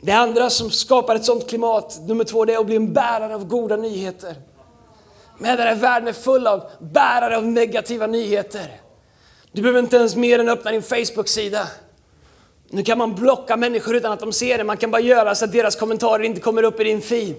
[0.01, 3.35] Det andra som skapar ett sånt klimat, nummer två, det är att bli en bärare
[3.35, 4.35] av goda nyheter.
[5.39, 8.81] Men den här världen är full av bärare av negativa nyheter.
[9.53, 11.69] Du behöver inte ens mer än öppna din Facebook-sida.
[12.71, 14.65] Nu kan man blocka människor utan att de ser det.
[14.65, 17.35] Man kan bara göra så att deras kommentarer inte kommer upp i din feed.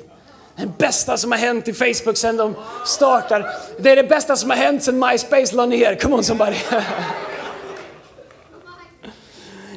[0.56, 2.56] Det bästa som har hänt i Facebook sedan de
[2.86, 3.50] startar.
[3.80, 5.96] Det är det bästa som har hänt sedan MySpace la ner.
[5.96, 6.58] Come on somebody.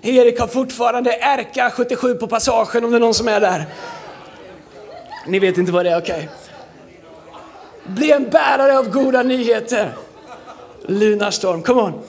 [0.03, 3.67] Erik har fortfarande RK 77 på passagen om det är någon som är där.
[5.27, 6.15] Ni vet inte vad det är, okej.
[6.15, 6.40] Okay.
[7.85, 9.97] Bli en bärare av goda nyheter.
[10.83, 12.03] Lunarstorm, come on.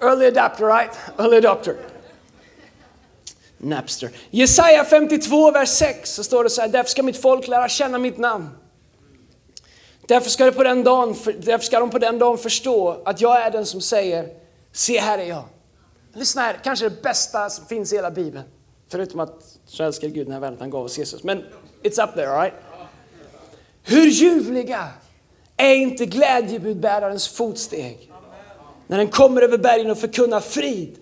[0.00, 0.90] Early adapter, right?
[1.18, 1.76] Early adopter.
[3.58, 4.10] Napster.
[4.30, 7.98] Jesaja 52, vers 6 så står det så här, därför ska mitt folk lära känna
[7.98, 8.48] mitt namn.
[10.06, 13.42] Därför ska, det på den dagen, därför ska de på den dagen förstå att jag
[13.42, 14.28] är den som säger,
[14.72, 15.44] se här är jag.
[16.14, 18.44] Lyssna här, kanske det bästa som finns i hela Bibeln.
[18.88, 21.22] Förutom att så älskar Gud den här världen att han gav oss Jesus.
[21.22, 21.44] Men
[21.82, 22.54] it's up there, right?
[23.82, 24.88] Hur ljuvliga
[25.56, 28.12] är inte glädjebudbärarens fotsteg?
[28.86, 30.96] När den kommer över bergen och förkunnar frid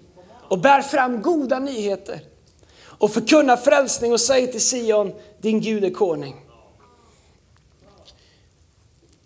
[0.49, 2.21] och bär fram goda nyheter
[2.99, 6.47] och förkunnar frälsning och säger till Sion, din Gud är konung.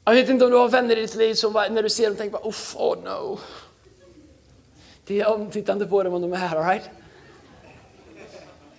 [0.05, 2.17] Jag vet inte om du har vänner i ditt liv som när du ser dem
[2.17, 3.39] tänker, bara, oh no.
[5.07, 6.91] Det är omtittande på dem om de är här, all right?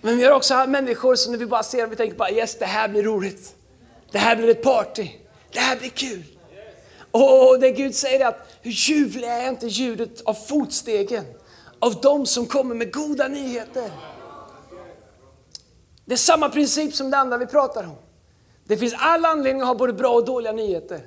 [0.04, 2.58] Men vi har också människor som när vi bara ser och vi tänker bara yes,
[2.58, 3.54] det här blir roligt.
[4.10, 5.10] Det här blir ett party.
[5.52, 6.24] Det här blir kul.
[7.10, 11.24] Och det Gud säger är att hur ljuvlig är inte ljudet av fotstegen
[11.78, 13.90] av de som kommer med goda nyheter.
[16.04, 17.96] Det är samma princip som det andra vi pratar om.
[18.64, 21.06] Det finns all anledning att ha både bra och dåliga nyheter.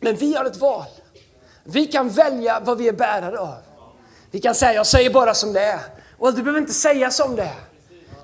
[0.00, 0.84] Men vi har ett val.
[1.64, 3.54] Vi kan välja vad vi är bärare av.
[4.30, 5.80] Vi kan säga, jag säger bara som det är.
[6.18, 7.75] Och du behöver inte säga som det är.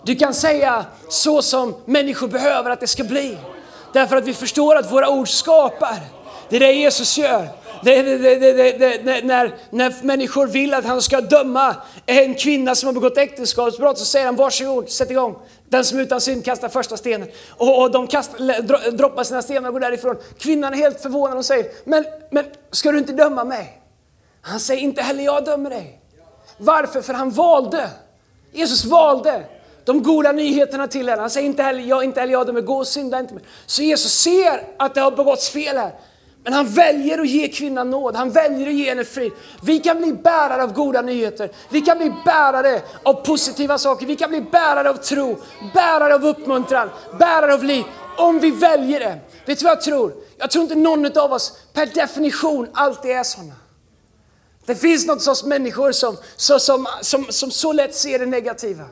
[0.05, 3.39] Du kan säga så som människor behöver att det ska bli.
[3.93, 5.99] Därför att vi förstår att våra ord skapar.
[6.49, 7.49] Det är det Jesus gör.
[7.85, 12.93] Det, det, det, när, när människor vill att han ska döma en kvinna som har
[12.93, 15.37] begått äktenskapsbrott så säger han varsågod, sätt igång.
[15.69, 17.29] Den som är utan synd kastar första stenen.
[17.51, 20.17] Och, och de kastar, droppar sina stenar och går därifrån.
[20.39, 23.83] Kvinnan är helt förvånad och säger, men, men ska du inte döma mig?
[24.41, 26.01] Han säger inte heller jag dömer dig.
[26.59, 27.03] Varför?
[27.03, 27.91] För han valde.
[28.53, 29.45] Jesus valde
[29.85, 31.21] de goda nyheterna till henne.
[31.21, 33.43] Han säger inte heller jag, inte heller jag dömer, gå och synda inte mer.
[33.67, 35.93] Så Jesus ser att det har begåtts fel här.
[36.45, 39.33] Men han väljer att ge kvinnan nåd, han väljer att ge henne frid.
[39.63, 44.17] Vi kan bli bärare av goda nyheter, vi kan bli bärare av positiva saker, vi
[44.17, 45.39] kan bli bärare av tro,
[45.75, 47.85] bärare av uppmuntran, bärare av liv.
[48.17, 49.19] Om vi väljer det.
[49.47, 50.15] Vet du vad jag tror?
[50.39, 53.55] Jag tror inte någon av oss per definition alltid är sådana.
[54.67, 58.85] Det finns något sorts människor som som, som, som, som så lätt ser det negativa.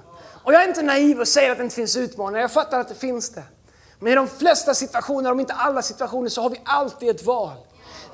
[0.42, 2.88] Och jag är inte naiv och säger att det inte finns utmaningar, jag fattar att
[2.88, 3.42] det finns det.
[3.98, 7.57] Men i de flesta situationer, om inte alla situationer, så har vi alltid ett val.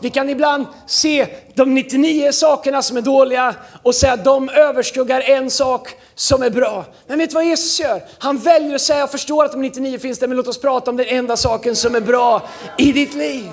[0.00, 5.20] Vi kan ibland se de 99 sakerna som är dåliga och säga att de överskuggar
[5.20, 6.84] en sak som är bra.
[7.06, 8.02] Men vet du vad Jesus gör?
[8.18, 10.90] Han väljer att säga, jag förstår att de 99 finns där, men låt oss prata
[10.90, 12.42] om den enda saken som är bra
[12.78, 13.50] i ditt liv.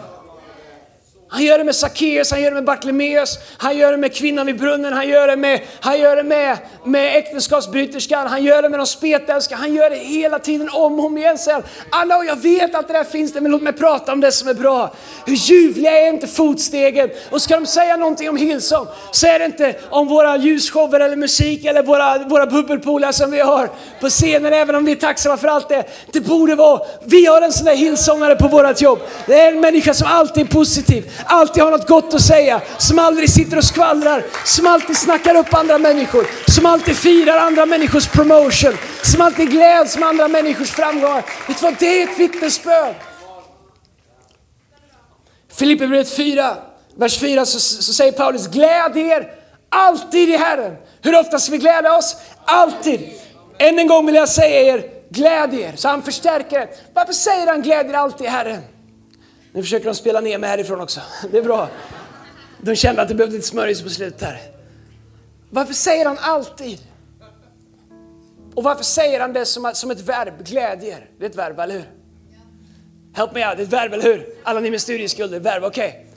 [1.34, 4.46] Han gör det med Sackeus, han gör det med Bartlemeus, han gör det med kvinnan
[4.46, 8.70] vid brunnen, han gör det med, han gör det med, med äktenskapsbryterskan, han gör det
[8.70, 11.38] med de spetälska, han gör det hela tiden om och om igen.
[11.38, 14.20] Säger Anna, och jag vet att det där finns det, men låt mig prata om
[14.20, 14.94] det som är bra.
[15.26, 17.10] Hur ljuvliga är inte fotstegen?
[17.30, 21.16] Och ska de säga någonting om Hillsong, så är det inte om våra ljusshower eller
[21.16, 23.70] musik eller våra, våra bubbelpooler som vi har
[24.02, 25.84] på scenen, även om vi är tacksamma för allt det.
[26.12, 29.00] Det borde vara, vi har en sån där Hillsongare på vårt jobb.
[29.26, 33.00] Det är en människa som alltid är positiv alltid har något gott att säga, som
[33.00, 38.08] aldrig sitter och skvallrar, som alltid snackar upp andra människor, som alltid firar andra människors
[38.08, 41.26] promotion, som alltid gläds med andra människors framgångar.
[41.48, 42.96] Vet du vad, det är ett vittnesbörd.
[45.54, 46.56] Filipperbrevet 4,
[46.96, 49.32] vers 4 så, så säger Paulus, gläd er
[49.70, 50.76] alltid i Herren.
[51.02, 52.16] Hur ofta ska vi glädja oss?
[52.46, 53.10] Alltid.
[53.58, 55.74] Än en gång vill jag säga er, gläd er.
[55.76, 56.68] Så han förstärker det.
[56.94, 58.62] Varför säger han gläd er alltid i Herren?
[59.54, 61.02] Nu försöker de spela ner mig härifrån också.
[61.32, 61.70] Det är bra.
[62.62, 64.42] De kände att det behövde lite smörjs på slutet här.
[65.50, 66.80] Varför säger han alltid?
[68.56, 71.10] Och varför säger han det som, som ett verb, glädjer?
[71.18, 71.90] Det är ett verb, eller hur?
[73.14, 74.36] Help me out, det är ett verb, eller hur?
[74.44, 76.08] Alla ni med studieskulder, verb, okej.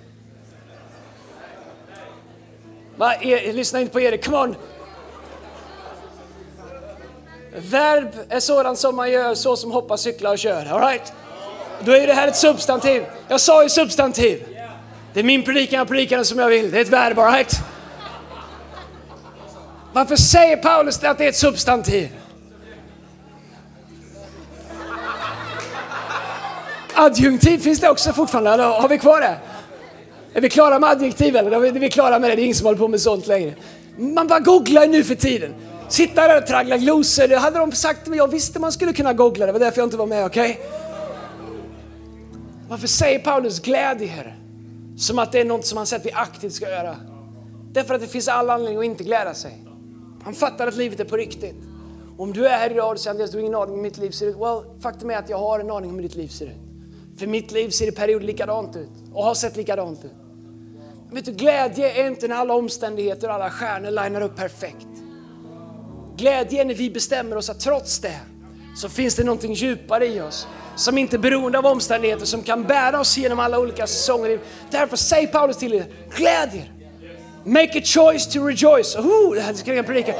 [2.96, 3.32] Okay.
[3.32, 4.56] E- lyssna inte på Erik, come on.
[7.56, 11.12] Verb är sådant som man gör så som hoppa, cykla och kör, alright?
[11.84, 13.04] Då är det här ett substantiv.
[13.28, 14.46] Jag sa ju substantiv.
[15.14, 16.70] Det är min predikan, jag predikar som jag vill.
[16.70, 17.60] Det är ett verb, right?
[19.92, 22.08] Varför säger Paulus att det är ett substantiv?
[26.94, 29.36] Adjunktiv finns det också fortfarande, eller har vi kvar det?
[30.34, 31.66] Är vi klara med adjektiv eller?
[31.66, 32.36] Är vi klara med det?
[32.36, 33.54] Det är ingen som håller på med sånt längre.
[33.96, 35.54] Man bara googlar nu för tiden.
[35.88, 37.28] Sitta där och traggla glosor.
[37.28, 38.18] Det hade de sagt men.
[38.18, 39.46] Jag visste man skulle kunna googla.
[39.46, 40.50] Det var därför jag inte var med, okej?
[40.50, 40.85] Okay?
[42.68, 44.38] Varför säger Paulus glädje er?
[44.96, 46.96] Som att det är något som han säger att vi aktivt ska göra.
[47.72, 49.62] Därför att det finns all anledning att inte glädja sig.
[50.24, 51.56] Han fattar att livet är på riktigt.
[52.18, 53.98] Om du är här idag och säger Andreas, du har ingen aning om hur mitt
[53.98, 54.36] liv ser ut.
[54.36, 56.66] Well, faktum är att jag har en aning om hur ditt liv ser ut.
[57.18, 60.12] För mitt liv ser i perioder likadant ut och har sett likadant ut.
[61.06, 64.86] Men vet du, glädje är inte när alla omständigheter och alla stjärnor linar upp perfekt.
[66.16, 68.20] Glädje är när vi bestämmer oss att trots det
[68.76, 72.64] så finns det någonting djupare i oss som inte är beroende av omständigheter, som kan
[72.64, 74.38] bära oss genom alla olika säsonger.
[74.70, 75.84] Därför säger Paulus till er,
[76.16, 76.72] gläd er.
[77.44, 78.96] Make a choice to rejoice.
[78.96, 80.14] Oh, det här ska jag predika.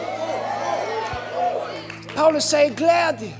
[2.14, 3.36] Paulus säger gläd er.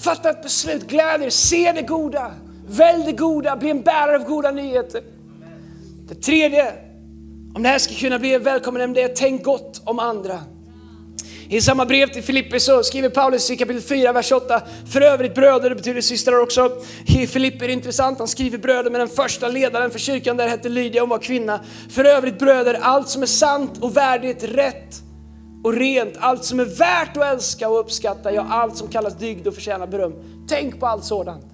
[0.00, 2.32] Fatta ett beslut, gläd er, se det goda.
[2.68, 5.02] Välj det goda, bli en bärare av goda nyheter.
[6.08, 6.72] Det tredje,
[7.54, 10.40] om det här ska kunna bli en välkommen ämne, det är tänk gott om andra.
[11.52, 14.62] I samma brev till Filippi så skriver Paulus i kapitel 4, vers 8.
[14.92, 16.70] För övrigt bröder, det betyder systrar också.
[17.06, 20.48] I Filippi är det intressant, han skriver bröder med den första ledaren för kyrkan där
[20.48, 21.60] hette Lydia, hon var kvinna.
[21.90, 25.02] För övrigt bröder, allt som är sant och värdigt, rätt
[25.64, 29.46] och rent, allt som är värt att älska och uppskatta, ja allt som kallas dygd
[29.46, 30.14] och förtjänar beröm.
[30.48, 31.44] Tänk på allt sådant.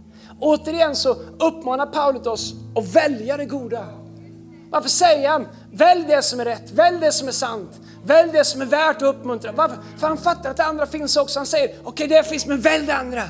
[0.40, 3.86] Återigen så uppmanar Paulus oss att välja det goda.
[4.70, 8.44] Varför säger han, välj det som är rätt, välj det som är sant, Välj det
[8.44, 9.52] som är värt att uppmuntra.
[9.52, 9.76] Varför?
[9.98, 11.38] För han fattar att det andra finns också.
[11.38, 13.22] Han säger, okej okay, det finns, men välj det andra.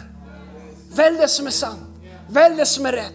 [0.95, 1.81] Välj det som är sant.
[2.29, 3.13] Välj det som är rätt.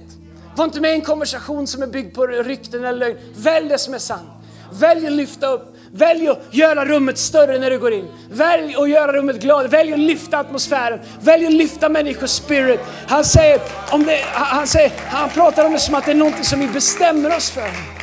[0.56, 3.18] Var inte med i en konversation som är byggd på rykten eller lögn.
[3.36, 4.30] Välj det som är sant.
[4.72, 5.76] Välj att lyfta upp.
[5.94, 8.08] Välj att göra rummet större när du går in.
[8.32, 9.70] Välj att göra rummet glad.
[9.70, 11.00] Välj att lyfta atmosfären.
[11.22, 12.80] Välj att lyfta människors spirit.
[13.08, 16.46] Han säger, om det, han, säger, han pratar om det som att det är något
[16.46, 18.01] som vi bestämmer oss för.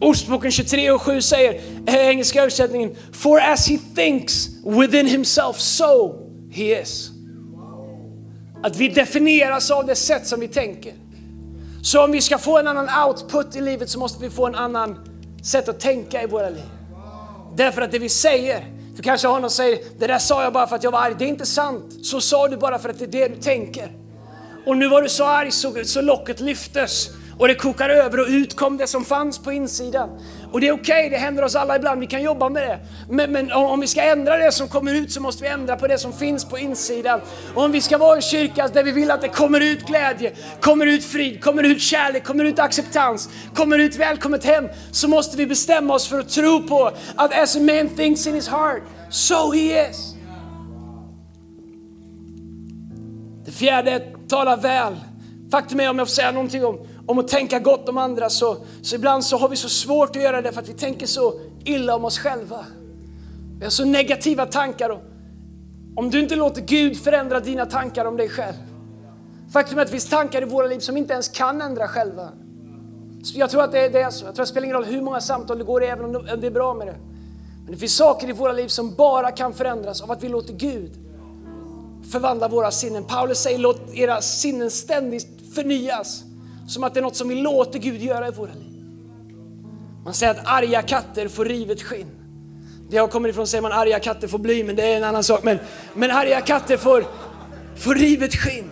[0.00, 6.14] Ordspråken 23 och 7 säger, eh, engelska översättningen, For as he thinks within himself, so
[6.50, 7.10] he is.
[8.62, 10.92] Att vi definieras av det sätt som vi tänker.
[11.82, 14.54] Så om vi ska få en annan output i livet så måste vi få en
[14.54, 14.98] annan
[15.42, 16.64] sätt att tänka i våra liv.
[17.56, 18.64] Därför att det vi säger,
[18.96, 20.98] du kanske har någon som säger, det där sa jag bara för att jag var
[20.98, 21.14] arg.
[21.18, 21.84] Det är inte sant.
[22.02, 23.92] Så sa du bara för att det är det du tänker.
[24.66, 28.26] Och nu var du så arg så, så locket lyftes och det kokar över och
[28.28, 30.08] ut kom det som fanns på insidan.
[30.52, 32.78] Och det är okej, okay, det händer oss alla ibland, vi kan jobba med det.
[33.10, 35.86] Men, men, om vi ska ändra det som kommer ut så måste vi ändra på
[35.86, 37.20] det som finns på insidan.
[37.54, 40.32] Och om vi ska vara en kyrka där vi vill att det kommer ut glädje,
[40.60, 45.36] kommer ut frid, kommer ut kärlek, kommer ut acceptans, kommer ut välkommet hem, så måste
[45.36, 48.82] vi bestämma oss för att tro på att as a man thinks in his heart,
[49.10, 50.14] so he is.
[53.44, 54.94] Det fjärde, tala väl.
[55.50, 58.56] Faktum är, om jag får säga någonting om om att tänka gott om andra så,
[58.82, 61.40] så ibland så har vi så svårt att göra det för att vi tänker så
[61.64, 62.66] illa om oss själva.
[63.58, 64.90] Vi har så negativa tankar.
[64.90, 65.00] Och
[65.96, 68.54] om du inte låter Gud förändra dina tankar om dig själv.
[69.52, 72.28] Faktum är att det finns tankar i våra liv som inte ens kan ändra själva.
[73.34, 74.24] Jag tror att det är, det är så.
[74.24, 76.46] Jag tror att det spelar ingen roll hur många samtal det går även om det
[76.46, 76.96] är bra med det.
[77.64, 80.52] Men det finns saker i våra liv som bara kan förändras av att vi låter
[80.52, 80.92] Gud
[82.10, 83.04] förvandla våra sinnen.
[83.04, 86.24] Paulus säger låt era sinnen ständigt förnyas.
[86.66, 88.84] Som att det är något som vi låter Gud göra i våra liv.
[90.04, 92.10] Man säger att arga katter får rivet skinn.
[92.88, 95.24] Det jag kommer ifrån säger man arga katter får bly, men det är en annan
[95.24, 95.42] sak.
[95.42, 95.58] Men,
[95.94, 97.04] men arga katter får,
[97.76, 98.70] får rivet skinn.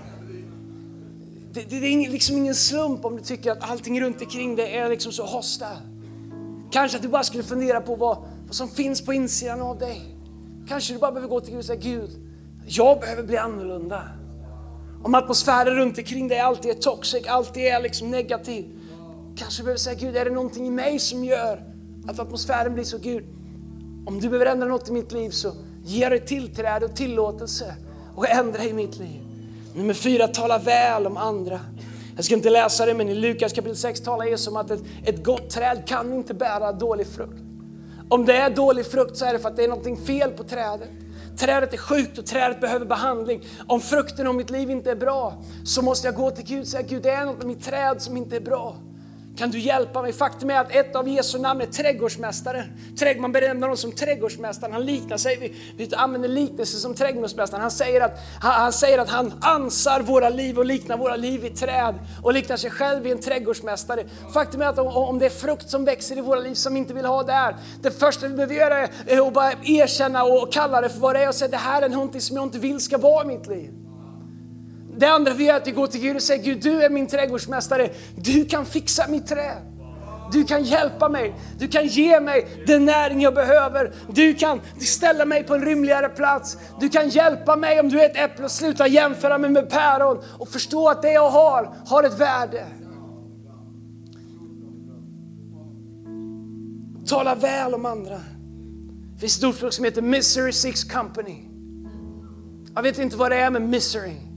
[1.53, 4.77] Det, det, det är liksom ingen slump om du tycker att allting runt omkring dig
[4.77, 5.67] är liksom så hosta.
[6.71, 10.17] Kanske att du bara skulle fundera på vad, vad som finns på insidan av dig.
[10.69, 12.11] Kanske du bara behöver gå till Gud och säga Gud,
[12.67, 14.03] jag behöver bli annorlunda.
[15.03, 18.65] Om atmosfären runt omkring dig alltid är toxic, alltid är liksom negativ.
[19.37, 21.63] Kanske behöver säga, Gud är det någonting i mig som gör
[22.09, 23.25] att atmosfären blir så Gud?
[24.07, 25.53] Om du behöver ändra något i mitt liv så
[25.85, 27.75] ge dig tillträde och tillåtelse
[28.15, 29.21] och ändra i mitt liv.
[29.75, 31.61] Nummer fyra, tala väl om andra.
[32.17, 34.83] Jag ska inte läsa det, men i Lukas kapitel 6 talar Jesus om att ett,
[35.05, 37.43] ett gott träd kan inte bära dålig frukt.
[38.09, 40.45] Om det är dålig frukt så är det för att det är någonting fel på
[40.45, 40.89] trädet.
[41.37, 43.43] Trädet är sjukt och trädet behöver behandling.
[43.67, 46.67] Om frukten av mitt liv inte är bra så måste jag gå till Gud och
[46.67, 48.77] säga Gud det är något med mitt träd som inte är bra.
[49.37, 50.13] Kan du hjälpa mig?
[50.13, 52.65] Faktum är att ett av Jesu namn är trädgårdsmästaren.
[53.19, 54.73] Man benämner honom som trädgårdsmästaren.
[54.73, 57.63] Han liknar sig, vi, vi använder liknelser som trädgårdsmästaren.
[57.63, 61.45] Han säger, att, han, han, säger att han ansar våra liv och liknar våra liv
[61.45, 64.05] i träd och liknar sig själv i en trädgårdsmästare.
[64.35, 66.79] Faktum är att om, om det är frukt som växer i våra liv som vi
[66.79, 70.81] inte vill ha där, det första vi behöver göra är att bara erkänna och kalla
[70.81, 72.81] det för vad det är och säga det här är någonting som jag inte vill
[72.81, 73.82] ska vara i mitt liv.
[74.97, 76.91] Det andra vi gör är att vi går till Gud och säger Gud, du är
[76.91, 77.91] min trädgårdsmästare.
[78.17, 79.73] Du kan fixa mitt träd.
[80.33, 83.93] Du kan hjälpa mig, du kan ge mig den näring jag behöver.
[84.09, 86.59] Du kan ställa mig på en rymligare plats.
[86.81, 90.23] Du kan hjälpa mig om du är ett äpple och sluta jämföra mig med päron
[90.39, 92.67] och förstå att det jag har, har ett värde.
[97.07, 98.21] Tala väl om andra.
[99.15, 101.37] Det finns ett ordspråk som heter Misery Six Company.
[102.75, 104.32] Jag vet inte vad det är med misery.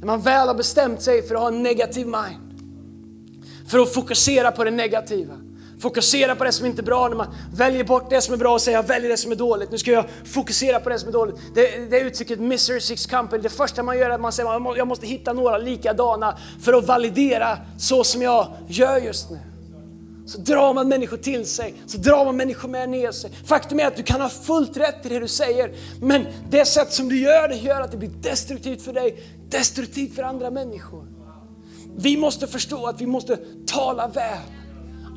[0.00, 2.50] När man väl har bestämt sig för att ha en negativ mind.
[3.66, 5.34] För att fokusera på det negativa.
[5.80, 8.54] Fokusera på det som inte är bra, när man väljer bort det som är bra
[8.54, 9.70] och säger jag väljer det som är dåligt.
[9.70, 11.34] Nu ska jag fokusera på det som är dåligt.
[11.54, 14.86] Det, det uttrycket Misery Six Company, det första man gör är att man säger jag
[14.86, 19.38] måste hitta några likadana för att validera så som jag gör just nu.
[20.26, 23.30] Så drar man människor till sig, så drar man människor med ner sig.
[23.44, 26.92] Faktum är att du kan ha fullt rätt i det du säger, men det sätt
[26.92, 31.06] som du gör det gör att det blir destruktivt för dig, destruktivt för andra människor.
[31.96, 34.38] Vi måste förstå att vi måste tala väl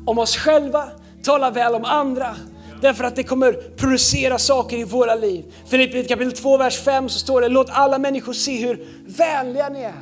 [0.06, 0.88] om oss själva,
[1.22, 2.36] tala väl om andra.
[2.80, 5.44] Därför att det kommer producera saker i våra liv.
[5.66, 9.82] Filipperbrevet kapitel 2, vers 5 så står det, låt alla människor se hur vänliga ni
[9.82, 9.94] är.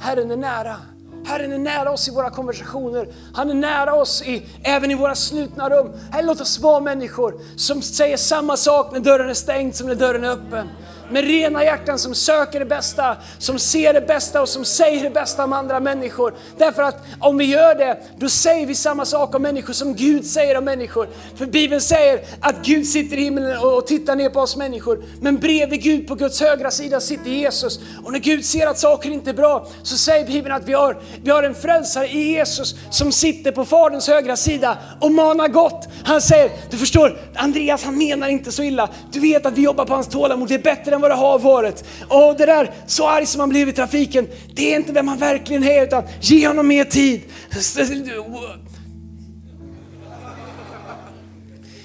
[0.00, 0.76] Herren är nära.
[1.24, 3.08] Herren är nära oss i våra konversationer.
[3.34, 5.92] Han är nära oss i, även i våra slutna rum.
[6.10, 9.94] Herre, låt oss vara människor som säger samma sak när dörren är stängd som när
[9.94, 10.68] dörren är öppen
[11.10, 15.10] med rena hjärtan som söker det bästa, som ser det bästa och som säger det
[15.10, 16.34] bästa om andra människor.
[16.58, 20.26] Därför att om vi gör det, då säger vi samma sak om människor som Gud
[20.26, 21.08] säger om människor.
[21.36, 25.04] För Bibeln säger att Gud sitter i himlen och tittar ner på oss människor.
[25.20, 27.80] Men bredvid Gud på Guds högra sida sitter Jesus.
[28.04, 30.98] Och när Gud ser att saker inte är bra så säger Bibeln att vi har,
[31.22, 35.88] vi har en frälsare i Jesus som sitter på Faderns högra sida och manar gott.
[36.04, 38.88] Han säger, du förstår, Andreas han menar inte så illa.
[39.12, 41.14] Du vet att vi jobbar på hans tålamod, det är bättre än än vad det
[41.14, 41.84] har varit.
[42.08, 45.18] Och det där, så arg som man blev i trafiken, det är inte vem man
[45.18, 47.22] verkligen är utan ge honom mer tid.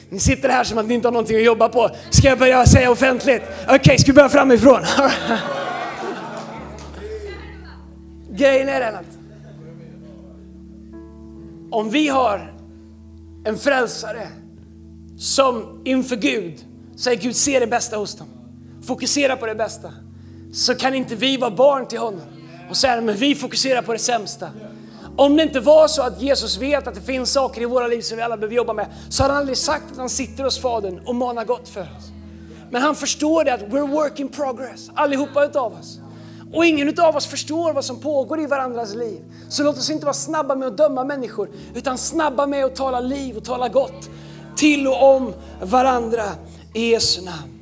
[0.10, 1.90] Ni sitter här som att ni inte har någonting att jobba på.
[2.10, 3.42] Ska jag börja säga offentligt?
[3.64, 4.82] Okej, okay, ska vi börja framifrån?
[8.32, 9.06] Grejen är den att
[11.72, 12.54] om vi har
[13.46, 14.28] en frälsare
[15.18, 18.28] som inför Gud säger Gud ser det bästa hos dem.
[18.88, 19.92] Fokusera på det bästa.
[20.54, 22.22] Så kan inte vi vara barn till honom
[22.70, 24.50] och säga men vi fokuserar på det sämsta.
[25.18, 28.02] Om det inte var så att Jesus vet att det finns saker i våra liv
[28.02, 30.60] som vi alla behöver jobba med, så hade han aldrig sagt att han sitter hos
[30.60, 32.12] Fadern och manar gott för oss.
[32.72, 36.00] Men han förstår det att we're work in progress, allihopa utav oss.
[36.54, 39.20] Och ingen utav oss förstår vad som pågår i varandras liv.
[39.50, 43.00] Så låt oss inte vara snabba med att döma människor, utan snabba med att tala
[43.00, 44.10] liv och tala gott
[44.56, 46.24] till och om varandra
[46.74, 47.55] i Jesu namn.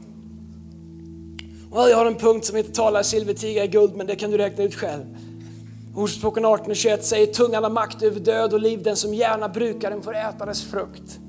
[1.74, 4.38] Och jag har en punkt som heter tala silvertiga i guld, men det kan du
[4.38, 5.04] räkna ut själv.
[5.96, 9.50] Ordspråken 18 och 21 säger tungan har makt över död och liv, den som gärna
[9.50, 11.20] brukar den får äta dess frukt.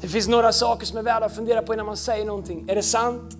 [0.00, 2.64] Det finns några saker som är värda att fundera på innan man säger någonting.
[2.68, 3.36] Är det sant?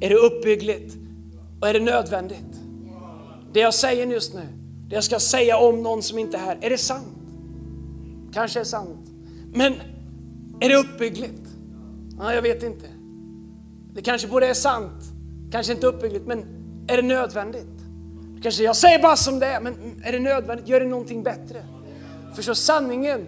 [0.00, 0.94] Är det uppbyggligt?
[1.60, 2.60] Och är det nödvändigt?
[3.52, 4.48] Det jag säger just nu,
[4.88, 7.18] det jag ska säga om någon som inte är här, är det sant?
[8.32, 9.10] Kanske är sant.
[9.54, 9.74] Men
[10.60, 11.42] är det uppbyggligt?
[12.18, 12.91] Ja, jag vet inte.
[13.94, 15.02] Det kanske både är sant,
[15.52, 16.44] kanske inte uppbyggligt, men
[16.88, 17.66] är det nödvändigt?
[18.42, 20.68] Kanske jag säger bara som det är, men är det nödvändigt?
[20.68, 21.64] Gör det någonting bättre?
[22.34, 23.26] För så sanningen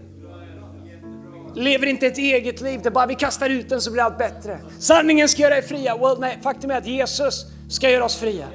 [1.55, 4.19] lever inte ett eget liv, det är bara vi kastar ut den så blir allt
[4.19, 4.59] bättre.
[4.79, 5.97] Sanningen ska göra er fria.
[5.97, 8.47] Well, nej, faktum är att Jesus ska göra oss fria.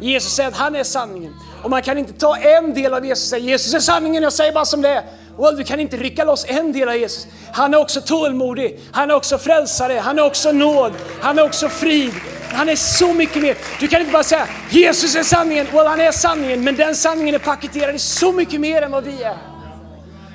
[0.00, 1.34] Jesus säger att han är sanningen.
[1.62, 4.32] Och man kan inte ta en del av Jesus och säga Jesus är sanningen, jag
[4.32, 5.04] säger bara som det är.
[5.38, 7.26] Well, du kan inte rycka loss en del av Jesus.
[7.52, 11.68] Han är också tålmodig, han är också frälsare, han är också nåd, han är också
[11.68, 12.12] frid.
[12.52, 13.56] Han är så mycket mer.
[13.80, 15.66] Du kan inte bara säga Jesus är sanningen.
[15.72, 19.04] Well, han är sanningen, men den sanningen är paketerad i så mycket mer än vad
[19.04, 19.36] vi är.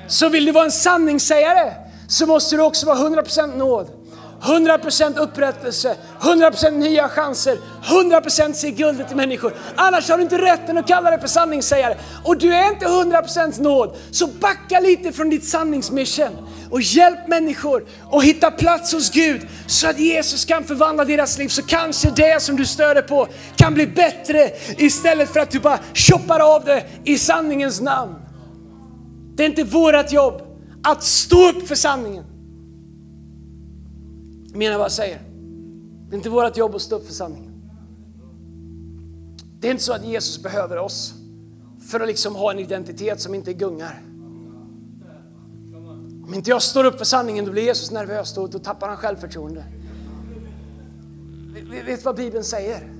[0.08, 1.72] Så vill du vara en sanningssägare
[2.08, 4.01] så måste du också vara 100% nåd.
[4.42, 9.54] 100% upprättelse, 100% nya chanser, 100% se guldet i människor.
[9.76, 11.96] Annars har du inte rätten att kalla dig för sanningssägare.
[12.24, 17.84] Och du är inte 100% nåd, så backa lite från ditt sanningsmission och hjälp människor
[18.12, 21.48] att hitta plats hos Gud så att Jesus kan förvandla deras liv.
[21.48, 25.78] Så kanske det som du stöder på kan bli bättre istället för att du bara
[25.94, 28.14] choppar av det i sanningens namn.
[29.36, 30.42] Det är inte vårt jobb
[30.82, 32.31] att stå upp för sanningen.
[34.52, 35.20] Menar vad jag säger?
[36.08, 37.52] Det är inte vårt jobb att stå upp för sanningen.
[39.60, 41.14] Det är inte så att Jesus behöver oss
[41.90, 44.02] för att liksom ha en identitet som inte gungar.
[46.24, 48.96] Om inte jag står upp för sanningen då blir Jesus nervös, då, då tappar han
[48.96, 49.64] självförtroende.
[51.70, 52.92] Vet du vad Bibeln säger?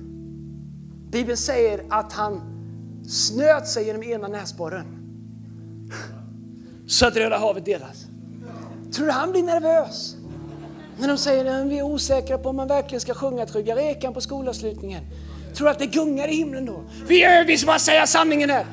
[1.11, 2.41] Bibeln säger att han
[3.07, 4.85] snöt sig genom ena näsborren
[6.87, 8.05] så att Röda havet delas.
[8.93, 10.15] Tror du han blir nervös?
[10.97, 14.13] När de säger att vi är osäkra på om man verkligen ska sjunga Trygga rekan
[14.13, 15.03] på skolavslutningen.
[15.53, 16.83] Tror att det gungar i himlen då?
[17.07, 18.65] Vi är vi som bara säga sanningen här.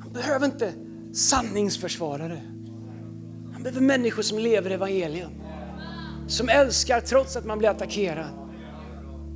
[0.00, 0.72] Han behöver inte
[1.12, 2.40] sanningsförsvarare.
[3.52, 5.30] Han behöver människor som lever evangelium.
[6.28, 8.28] Som älskar trots att man blir attackerad.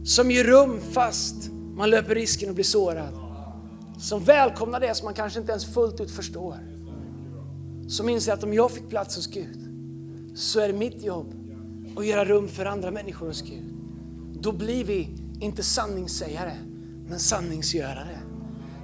[0.04, 1.34] Som ger rum fast
[1.76, 3.18] man löper risken att bli sårad.
[3.98, 6.56] Som välkomnar det som man kanske inte ens fullt ut förstår.
[7.88, 9.63] Som inser att om jag fick plats hos Gud
[10.34, 11.34] så är det mitt jobb
[11.96, 13.74] att göra rum för andra människor hos Gud.
[14.40, 15.08] Då blir vi
[15.40, 16.56] inte sanningssägare,
[17.08, 18.18] men sanningsgörare.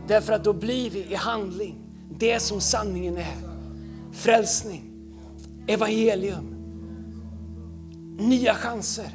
[0.09, 1.77] Därför att då blir vi i handling
[2.19, 3.37] det som sanningen är.
[4.13, 4.91] Frälsning,
[5.67, 6.55] evangelium,
[8.19, 9.11] nya chanser,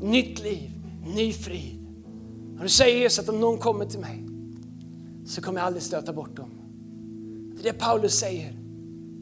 [0.00, 0.70] nytt liv,
[1.14, 1.78] ny frid.
[2.56, 4.26] Och du säger Jesus att om någon kommer till mig
[5.26, 6.50] så kommer jag aldrig stöta bort dem.
[7.54, 8.58] Det är det Paulus säger.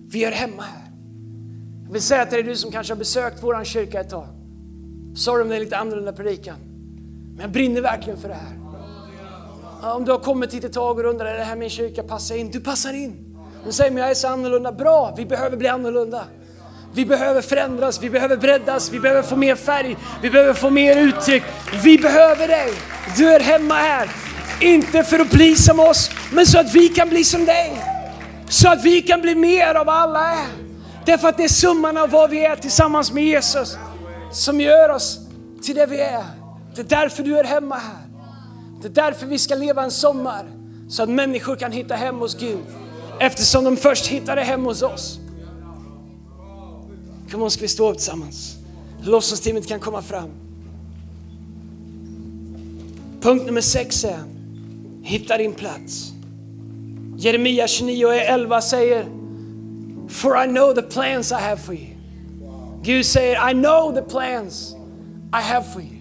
[0.06, 0.79] Vi är hemma här.
[1.90, 4.26] Jag vill säga till dig du som kanske har besökt vår kyrka ett tag.
[5.14, 6.56] Sorry om det är lite annorlunda predikan.
[7.32, 9.94] Men jag brinner verkligen för det här.
[9.94, 12.34] Om du har kommit hit ett tag och undrar, är det här min kyrka passar
[12.34, 12.50] in?
[12.50, 13.36] Du passar in.
[13.66, 14.72] Du säger, men jag är så annorlunda.
[14.72, 16.24] Bra, vi behöver bli annorlunda.
[16.94, 20.96] Vi behöver förändras, vi behöver breddas, vi behöver få mer färg, vi behöver få mer
[20.96, 21.42] uttryck.
[21.84, 22.72] Vi behöver dig.
[23.16, 24.10] Du är hemma här.
[24.60, 27.82] Inte för att bli som oss, men så att vi kan bli som dig.
[28.48, 30.69] Så att vi kan bli mer av alla är.
[31.10, 33.76] Därför att det är summan av vad vi är tillsammans med Jesus
[34.32, 35.18] som gör oss
[35.62, 36.24] till det vi är.
[36.74, 38.06] Det är därför du är hemma här.
[38.82, 40.46] Det är därför vi ska leva en sommar
[40.88, 42.58] så att människor kan hitta hem hos Gud.
[43.20, 45.18] Eftersom de först hittade hem hos oss.
[47.30, 48.56] Kom on, ska vi stå upp tillsammans?
[49.02, 50.30] Lovsångsteamet kan komma fram.
[53.20, 54.18] Punkt nummer sex är,
[55.02, 56.12] hitta din plats.
[57.16, 59.19] Jeremia 29 och 11 säger,
[60.10, 61.96] For I know the plans I have for you.
[62.82, 64.74] Gud säger, I know the plans
[65.32, 66.00] I have for you.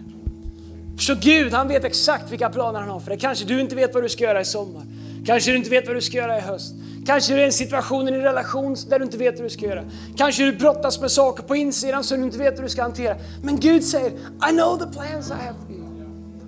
[0.99, 3.19] Så Gud, han vet exakt vilka planer han har för dig.
[3.19, 4.83] Kanske du inte vet vad du ska göra i sommar.
[5.25, 6.73] Kanske du inte vet vad du ska göra i höst.
[7.05, 9.49] Kanske du är i en situation i en relation där du inte vet hur du
[9.49, 9.83] ska göra.
[10.17, 13.15] Kanske du brottas med saker på insidan som du inte vet hur du ska hantera.
[13.43, 14.09] Men Gud säger,
[14.49, 15.85] I know the plans I have for you.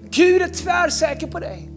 [0.10, 1.70] Gud är tvärsäker på dig.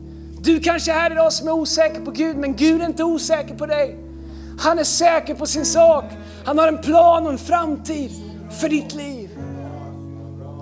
[0.43, 3.55] Du kanske är här idag som är osäker på Gud, men Gud är inte osäker
[3.55, 4.03] på dig.
[4.59, 6.05] Han är säker på sin sak.
[6.44, 8.11] Han har en plan och en framtid
[8.61, 9.30] för ditt liv.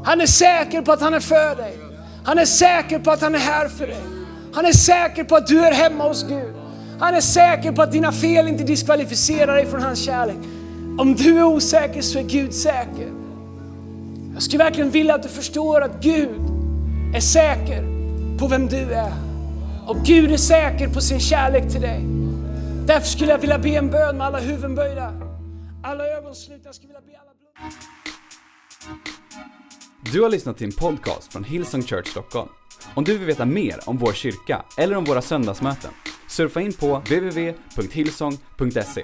[0.04, 1.78] Han är säker på att han är för dig.
[2.24, 4.02] Han är säker på att han är här för dig.
[4.54, 6.54] Han är säker på att du är hemma hos Gud.
[7.00, 10.36] Han är säker på att dina fel inte diskvalificerar dig från hans kärlek.
[10.98, 13.12] Om du är osäker så är Gud säker.
[14.34, 16.40] Jag skulle verkligen vilja att du förstår att Gud
[17.14, 17.86] är säker
[18.38, 19.12] på vem du är.
[19.86, 22.21] Och Gud är säker på sin kärlek till dig.
[22.86, 25.14] Därför skulle jag vilja be en bön med alla huvuden böjda.
[25.82, 26.64] Alla ögon slutna.
[26.64, 27.50] Jag skulle vilja be alla blod...
[30.12, 32.48] Du har lyssnat till en podcast från Hillsong Church Stockholm.
[32.94, 35.90] Om du vill veta mer om vår kyrka eller om våra söndagsmöten,
[36.28, 39.02] surfa in på www.hillsong.se.